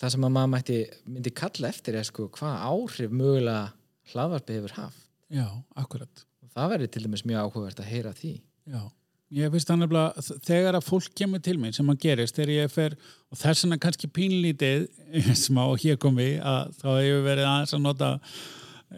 [0.00, 3.68] það sem að maður mætti myndi kalla eftir er sko hvað áhrif mögulega
[4.12, 5.04] hlaðvarpi hefur haft.
[5.32, 5.46] Já,
[5.78, 6.24] akkurat.
[6.42, 8.32] Og það verður til dæmis mjög áhugavert að heyra því.
[8.72, 8.82] Já,
[9.38, 12.72] ég finnst það nefnilega þegar að fólk kemur til mig sem að gerist þegar ég
[12.72, 12.98] fer,
[13.30, 14.88] og þess vegna kannski pínlítið,
[15.44, 18.12] smá hér komi að þá hefur verið aðeins að nota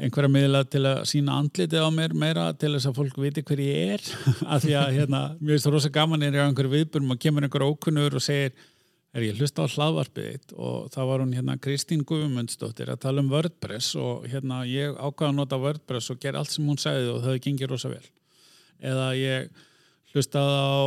[0.03, 3.63] einhverja miðla til að sína andlitið á mér meira til þess að fólk viti hver
[3.63, 4.07] ég er.
[4.53, 7.47] Af því að hérna, mér finnst það rosa gaman er á einhverju viðburum og kemur
[7.47, 8.55] einhver ókunnur og segir
[9.15, 10.57] er ég hlusta á hlaðvarpið þitt?
[10.59, 15.31] Og það var hún hérna Kristín Guðmundsdóttir að tala um WordPress og hérna ég ákvaða
[15.31, 18.03] að nota WordPress og gera allt sem hún sagði og það gengir rosa vel.
[18.83, 19.55] Eða ég
[20.15, 20.79] hlustaði á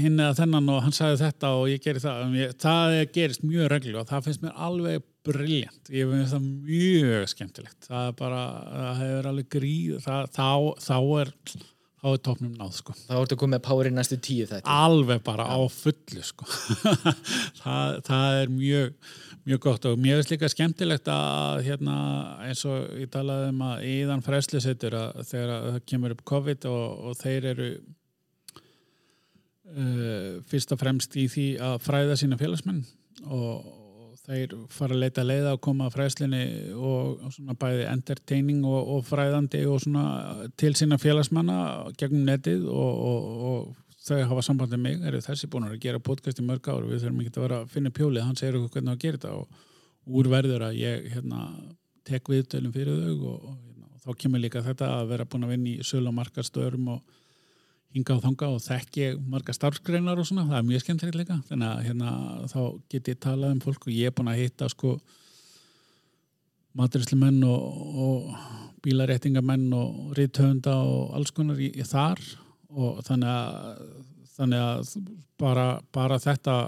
[0.00, 2.34] hinn eða þennan og hann sagði þetta og ég geri það.
[2.36, 7.32] Ég, það gerist mjög reglu og það finnst mér alveg briljant, ég finnst það mjög
[7.34, 7.80] skemmtilegt.
[7.88, 10.48] Það er bara, það hefur alveg gríð það, þá,
[10.88, 11.34] þá er
[11.98, 12.94] þá er tóknum náð sko.
[13.08, 16.46] Þá ertu komið power í næstu tíu þetta alveg bara á fullu sko.
[17.62, 18.92] það, það er mjög
[19.48, 21.94] mjög gott og finnst líka skemmtilegt að hérna
[22.44, 26.66] eins og ég talaði um að íðan fræslusettur að þegar að það kemur upp COVID
[26.68, 27.68] og, og þeir eru
[29.72, 32.82] uh, fyrst og fremst í því að fræða sína félagsmenn
[33.24, 33.72] og
[34.28, 36.44] þeir fara að leita leiða að koma að fræslinni
[36.76, 40.04] og, og svona bæði entertaining og, og fræðandi og svona
[40.60, 41.58] til sína félagsmanna
[42.00, 43.06] gegnum netið og,
[43.50, 43.70] og
[44.08, 47.04] þau hafa sambandið mig, eru þessi búin að gera podcast í mörg ár og við
[47.04, 50.18] þurfum ekki að vera að finna pjólið, hann segir okkur hvernig að gera þetta og
[50.18, 51.46] úrverður að ég hérna,
[52.08, 55.48] tek viðtölum fyrir þau og, og, hérna, og þá kemur líka þetta að vera búin
[55.48, 57.17] að vinna í sölu og markastöðurum og
[57.96, 61.38] hinga og þanga og þekki marga starfsgreinar og svona, það er mjög skemmtilegt líka.
[61.48, 62.12] Þannig að hérna,
[62.52, 62.60] þá
[62.92, 64.98] get ég talað um fólk og ég er búin að hitta sko
[66.78, 68.12] maturislumenn og, og
[68.84, 72.22] bílaréttingamenn og rithöfunda og alls konar í, í þar.
[72.68, 73.82] Og þannig að,
[74.36, 74.94] þannig að
[75.40, 76.60] bara, bara þetta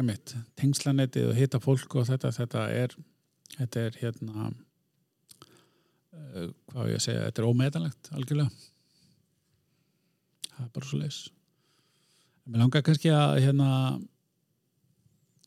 [0.00, 2.96] emitt, tengslanetið og hitta fólk og þetta, þetta er
[3.56, 4.52] þetta er hérna uh,
[6.72, 8.50] hvað ég að segja, þetta er ómeðanlegt algjörlega
[10.62, 11.20] það er bara svo leis.
[12.46, 13.68] Mér langar kannski að hérna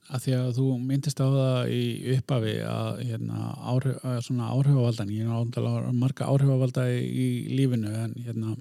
[0.05, 5.13] að því að þú myndist á það í upphafi að hérna áhrif, að svona áhrifavaldan
[5.13, 8.53] ég er náttúrulega marga áhrifavalda í, í lífinu en hérna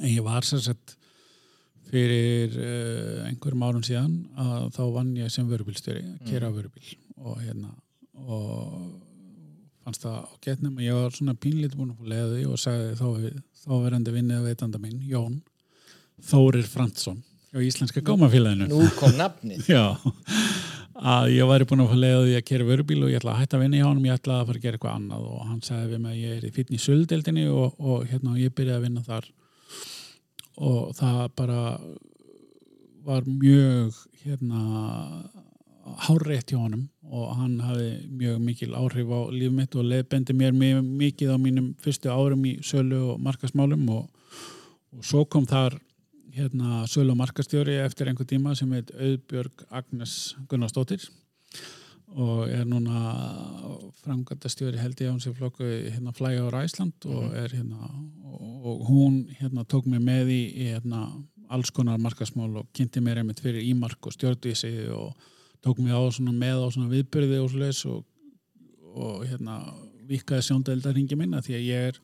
[0.00, 0.96] en ég var sér sett
[1.86, 7.42] fyrir uh, einhverjum árum síðan að þá vann ég sem vörubílstjóri að kera vörubíl og
[7.44, 7.74] hérna
[8.24, 9.05] og
[9.86, 12.96] fannst það á getnum og ég var svona pínlítið búin að fá leiði og sagði
[12.98, 13.06] þá,
[13.62, 15.40] þá verandi vinnið að veitanda minn, Jón
[16.26, 17.20] Þórir Fransson
[17.54, 19.62] á Íslenska Gámafélaginu nú kom nafnið.
[19.74, 19.96] Já,
[20.96, 23.58] að ég væri búin að fá leiði að kera vörubíl og ég ætla að hætta
[23.58, 25.92] að vinna hjá honum, ég ætla að fara að gera eitthvað annað og hann sagði
[25.92, 28.80] við mig að ég er í fyrn í söldildinni og, og hérna og ég byrjaði
[28.80, 29.30] að vinna þar.
[30.66, 31.62] Og það bara
[33.06, 34.62] var mjög hérna
[36.08, 40.54] hárreitt hjá honum og hann hafi mjög mikil áhrif á líf mitt og leiðbendi mér
[40.56, 44.08] mjög mikið á mínum fyrstu árum í sölu og markasmálum og,
[44.92, 45.78] og svo kom þar
[46.36, 51.06] hérna sölu og markastjóri eftir einhver tíma sem heit Auðbjörg Agnes Gunnarsdóttir
[52.16, 52.98] og er núna
[54.02, 57.90] framgættastjóri held ég á hans í flokku hérna Flæja á Æsland og er hérna
[58.24, 61.06] og, og hún hérna tók mig með í, í hérna
[61.48, 65.14] alls konar markasmál og kynnti mér einmitt fyrir ímark og stjórnvísi og
[65.64, 66.00] tók mig á
[66.30, 68.04] með á viðbyrði og svoleiðis og,
[68.96, 69.60] og hérna
[70.06, 72.00] vikaði sjóndeldarhingi minna því að ég er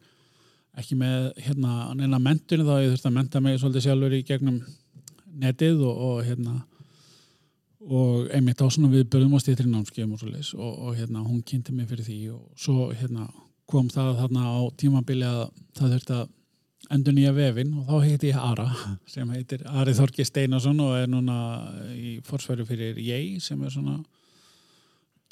[0.81, 4.61] ekki með hérna neina mentun þá ég þurfti að menta mig svolítið sjálfur í gegnum
[5.43, 6.59] netið og, og hérna
[7.83, 11.43] og einmitt á svona við börjum á stýttri námskeiðum og leis og, og hérna hún
[11.43, 13.27] kynnti mig fyrir því og svo hérna
[13.69, 15.43] kom það þarna á tímabili að
[15.79, 16.31] það þurfti að
[16.93, 18.69] endur nýja vefin og þá heiti ég Ara
[19.09, 21.39] sem heitir Ari Þorki Steinarsson og er núna
[21.97, 24.01] í forsværi fyrir ég sem er svona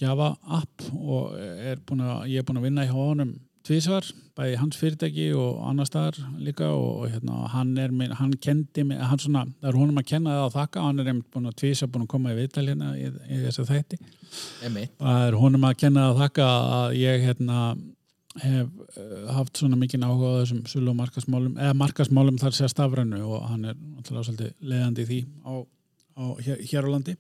[0.00, 3.34] Java app og er að, ég er búin að vinna í honum
[3.66, 4.06] tvísvar,
[4.38, 8.86] bæði hans fyrirtæki og annar staðar líka og, og hérna, hann er minn, hann kendi
[8.88, 11.50] mig, hann svona, það er honum að kenna það á þakka, hann er einmitt búin
[11.50, 14.00] að tvísvar búin að koma í viðtal hérna í, í þessu þætti.
[14.96, 16.48] Það er honum að kenna það á þakka
[16.80, 17.60] að ég hérna
[18.42, 18.68] hef
[18.98, 23.20] uh, haft svona mikið áhuga á þessum sölu og markasmálum, eða markasmálum þar sé stafrænu
[23.24, 25.54] og hann er náttúrulega svolítið leiðandi í því á,
[26.20, 27.16] á hér, hér á landi.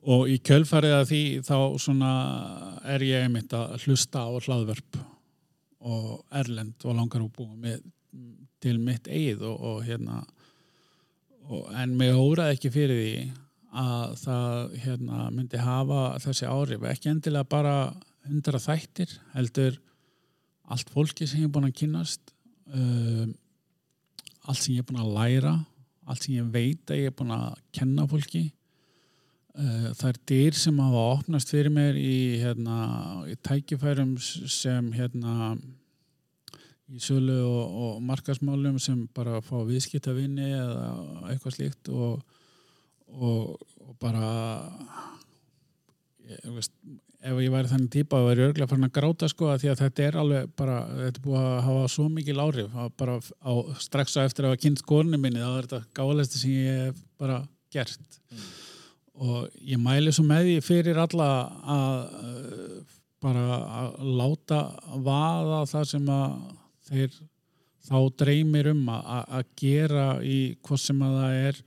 [0.00, 2.12] Og í kjölfarið að því þá svona
[2.88, 5.00] er ég einmitt að hlusta á hlaðvörp
[5.80, 7.82] og erlend og langar að búa með,
[8.60, 10.22] til mitt eigið og, og hérna
[11.48, 13.14] og, en mig óraði ekki fyrir því
[13.70, 17.74] að það hérna, myndi hafa þessi árif, ekki endilega bara
[18.28, 19.78] hundra þættir, heldur
[20.70, 22.32] allt fólki sem ég er búin að kynast
[22.70, 23.34] um,
[24.46, 25.54] allt sem ég er búin að læra
[26.10, 28.48] allt sem ég veit að ég er búin að kenna fólki.
[29.50, 32.76] Uh, það er dyr sem hafa opnast fyrir mér í, hérna,
[33.30, 35.54] í tækifærum sem hérna
[36.90, 40.86] í sölu og, og markasmálum sem bara fá viðskiptavinni eða
[41.30, 42.22] eitthvað slíkt og,
[43.10, 44.30] og, og bara
[46.50, 46.74] veist,
[47.20, 49.80] ef ég væri þannig típa að væri örglega farin að gráta sko að því að
[49.82, 53.52] þetta er alveg bara, þetta er búið að hafa svo mikil áhrif bara á,
[53.84, 57.02] strax á eftir að hafa kynnt kórnum minni þá er þetta gáðlega sem ég hef
[57.20, 57.40] bara
[57.74, 58.46] gert mm.
[59.26, 61.28] og ég mæli svo með því fyrir alla
[61.76, 61.98] að
[63.20, 64.60] bara að láta
[65.04, 66.38] vaða það sem að
[66.88, 67.18] þeir
[67.90, 71.60] þá dreymir um að, gera í hvað sem að það er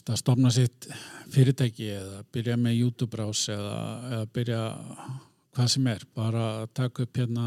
[0.00, 0.86] að stopna sitt
[1.34, 3.78] fyrirtæki eða byrja með YouTube-brás eða,
[4.10, 4.64] eða byrja
[5.56, 6.44] hvað sem er, bara
[6.76, 7.46] taka upp hérna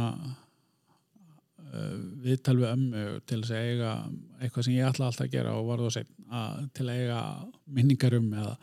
[1.73, 3.93] uh, viðtal við ömmu til þess að eiga
[4.39, 7.21] eitthvað sem ég ætla alltaf að gera og varða og segja til að eiga
[7.69, 8.53] minningar um eða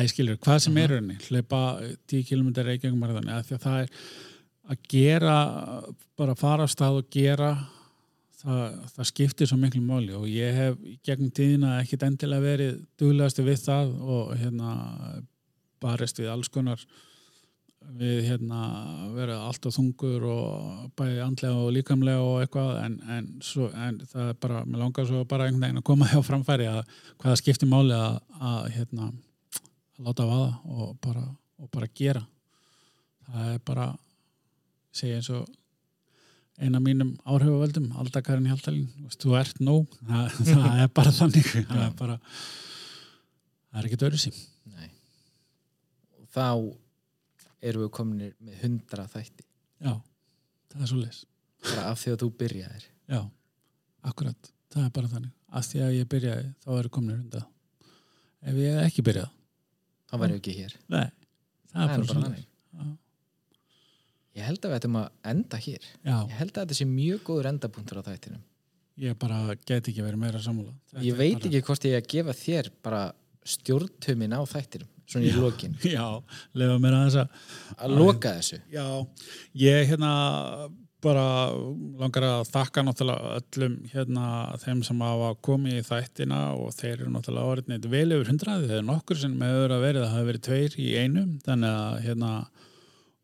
[0.00, 1.62] æskilur, hvað sem er henni hlaupa
[2.10, 3.88] 10 km reykjangum eða því að það er
[4.64, 5.38] að gera
[6.18, 7.52] bara fara á stað og gera
[8.42, 13.46] það, það skiptir svo miklu máli og ég hef gegn tíðina ekkit endilega verið duglegastu
[13.46, 14.76] við það og hérna
[15.84, 16.80] barist við alls konar
[17.98, 18.60] við hérna
[19.12, 23.98] verið allt á þungur og bæði andlega og líkamlega og eitthvað en, en, svo, en
[24.08, 26.80] það er bara, mér langar svo bara einhvern veginn að koma hjá framfæri að
[27.20, 31.26] hvaða skiptir máli að, að hérna að láta vaða og bara,
[31.60, 32.24] og bara gera.
[33.28, 33.90] Það er bara
[34.94, 35.44] segja eins og
[36.62, 38.86] eina mínum áhrifavöldum Aldakarin Hjaltalín,
[39.18, 39.94] þú ert nóg.
[40.06, 41.50] Það, það er bara þannig.
[41.56, 42.18] Það er bara
[43.74, 44.42] það er sín
[46.14, 46.46] og þá
[47.64, 49.46] eru við kominir með hundra þætti.
[49.82, 49.94] Já,
[50.72, 51.24] það er svo les
[51.64, 52.86] bara af því að þú byrjaðir.
[53.08, 53.20] Já,
[54.10, 55.34] akkurat, það er bara þannig.
[55.54, 57.44] Af því að ég byrjaði, þá eru kominir hundra
[58.44, 59.30] ef ég ekki byrjað.
[60.10, 60.74] Þá væri ég ekki hér.
[60.92, 61.06] Nei,
[61.70, 62.50] það, það er bara, bara þannig
[64.34, 65.84] Ég held að við ættum að enda hér.
[66.02, 66.16] Já.
[66.16, 68.42] Ég held að þetta sé mjög góður endapunktur á þættinum.
[69.02, 70.72] Ég bara get ekki verið meira samúla.
[71.02, 71.50] Ég veit bara...
[71.50, 73.02] ekki hvort ég að gefa þér bara
[73.54, 75.76] stjórntömin á þættinum, svona í lokin.
[75.96, 76.06] Já,
[76.56, 77.44] lefa mér að þess að...
[77.76, 78.58] Að loka þessu.
[78.74, 78.86] Já,
[79.62, 80.12] ég hérna
[81.04, 81.24] bara
[82.00, 84.28] langar að þakka náttúrulega öllum hérna
[84.62, 88.70] þeim sem hafa komið í þættina og þeir eru náttúrulega orðinni vel yfir hundraði.
[88.70, 92.32] Eru nokkur sem hefur verið að það hafi verið tveir í einum, þannig að hérna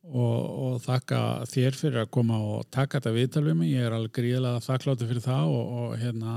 [0.09, 1.21] og, og þakka
[1.51, 5.09] þér fyrir að koma og taka þetta viðtal við mig, ég er alveg gríðilega þakkláttu
[5.11, 6.35] fyrir það og, og hérna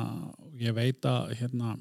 [0.59, 1.75] ég veit að hérna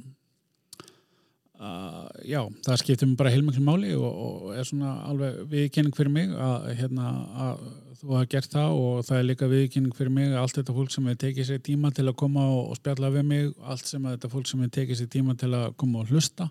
[1.58, 6.14] uh, já, það skiptir mér bara heilmiklu máli og, og er svona alveg viðkynning fyrir
[6.14, 7.14] mig að hérna
[7.48, 7.66] að
[8.02, 10.94] þú hafa gert það og það er líka viðkynning fyrir mig að allt þetta fólk
[10.94, 14.30] sem hefur tekið sér tíma til að koma og spjalla við mig, allt sem þetta
[14.32, 16.48] fólk sem hefur tekið sér tíma til að koma og hlusta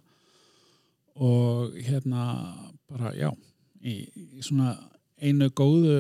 [1.22, 2.28] og hérna
[2.92, 3.30] bara já
[3.84, 4.76] í, í svona
[5.22, 5.98] einu góðu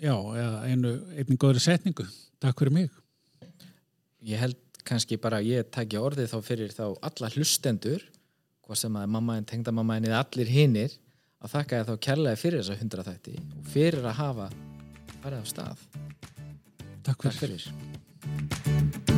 [0.00, 2.06] já, eða einu einu góðri setningu.
[2.40, 2.90] Takk fyrir mig.
[4.26, 8.02] Ég held kannski bara að ég takja orðið þá fyrir þá alla hlustendur,
[8.64, 10.96] hvað sem að mamma en tengdamamma en eða allir hinnir
[11.40, 14.50] að þakka ég þá kærlega fyrir þessa hundra þætti og fyrir að hafa
[15.20, 15.86] farið á stað.
[17.06, 17.70] Takk fyrir.
[17.70, 19.09] Takk fyrir.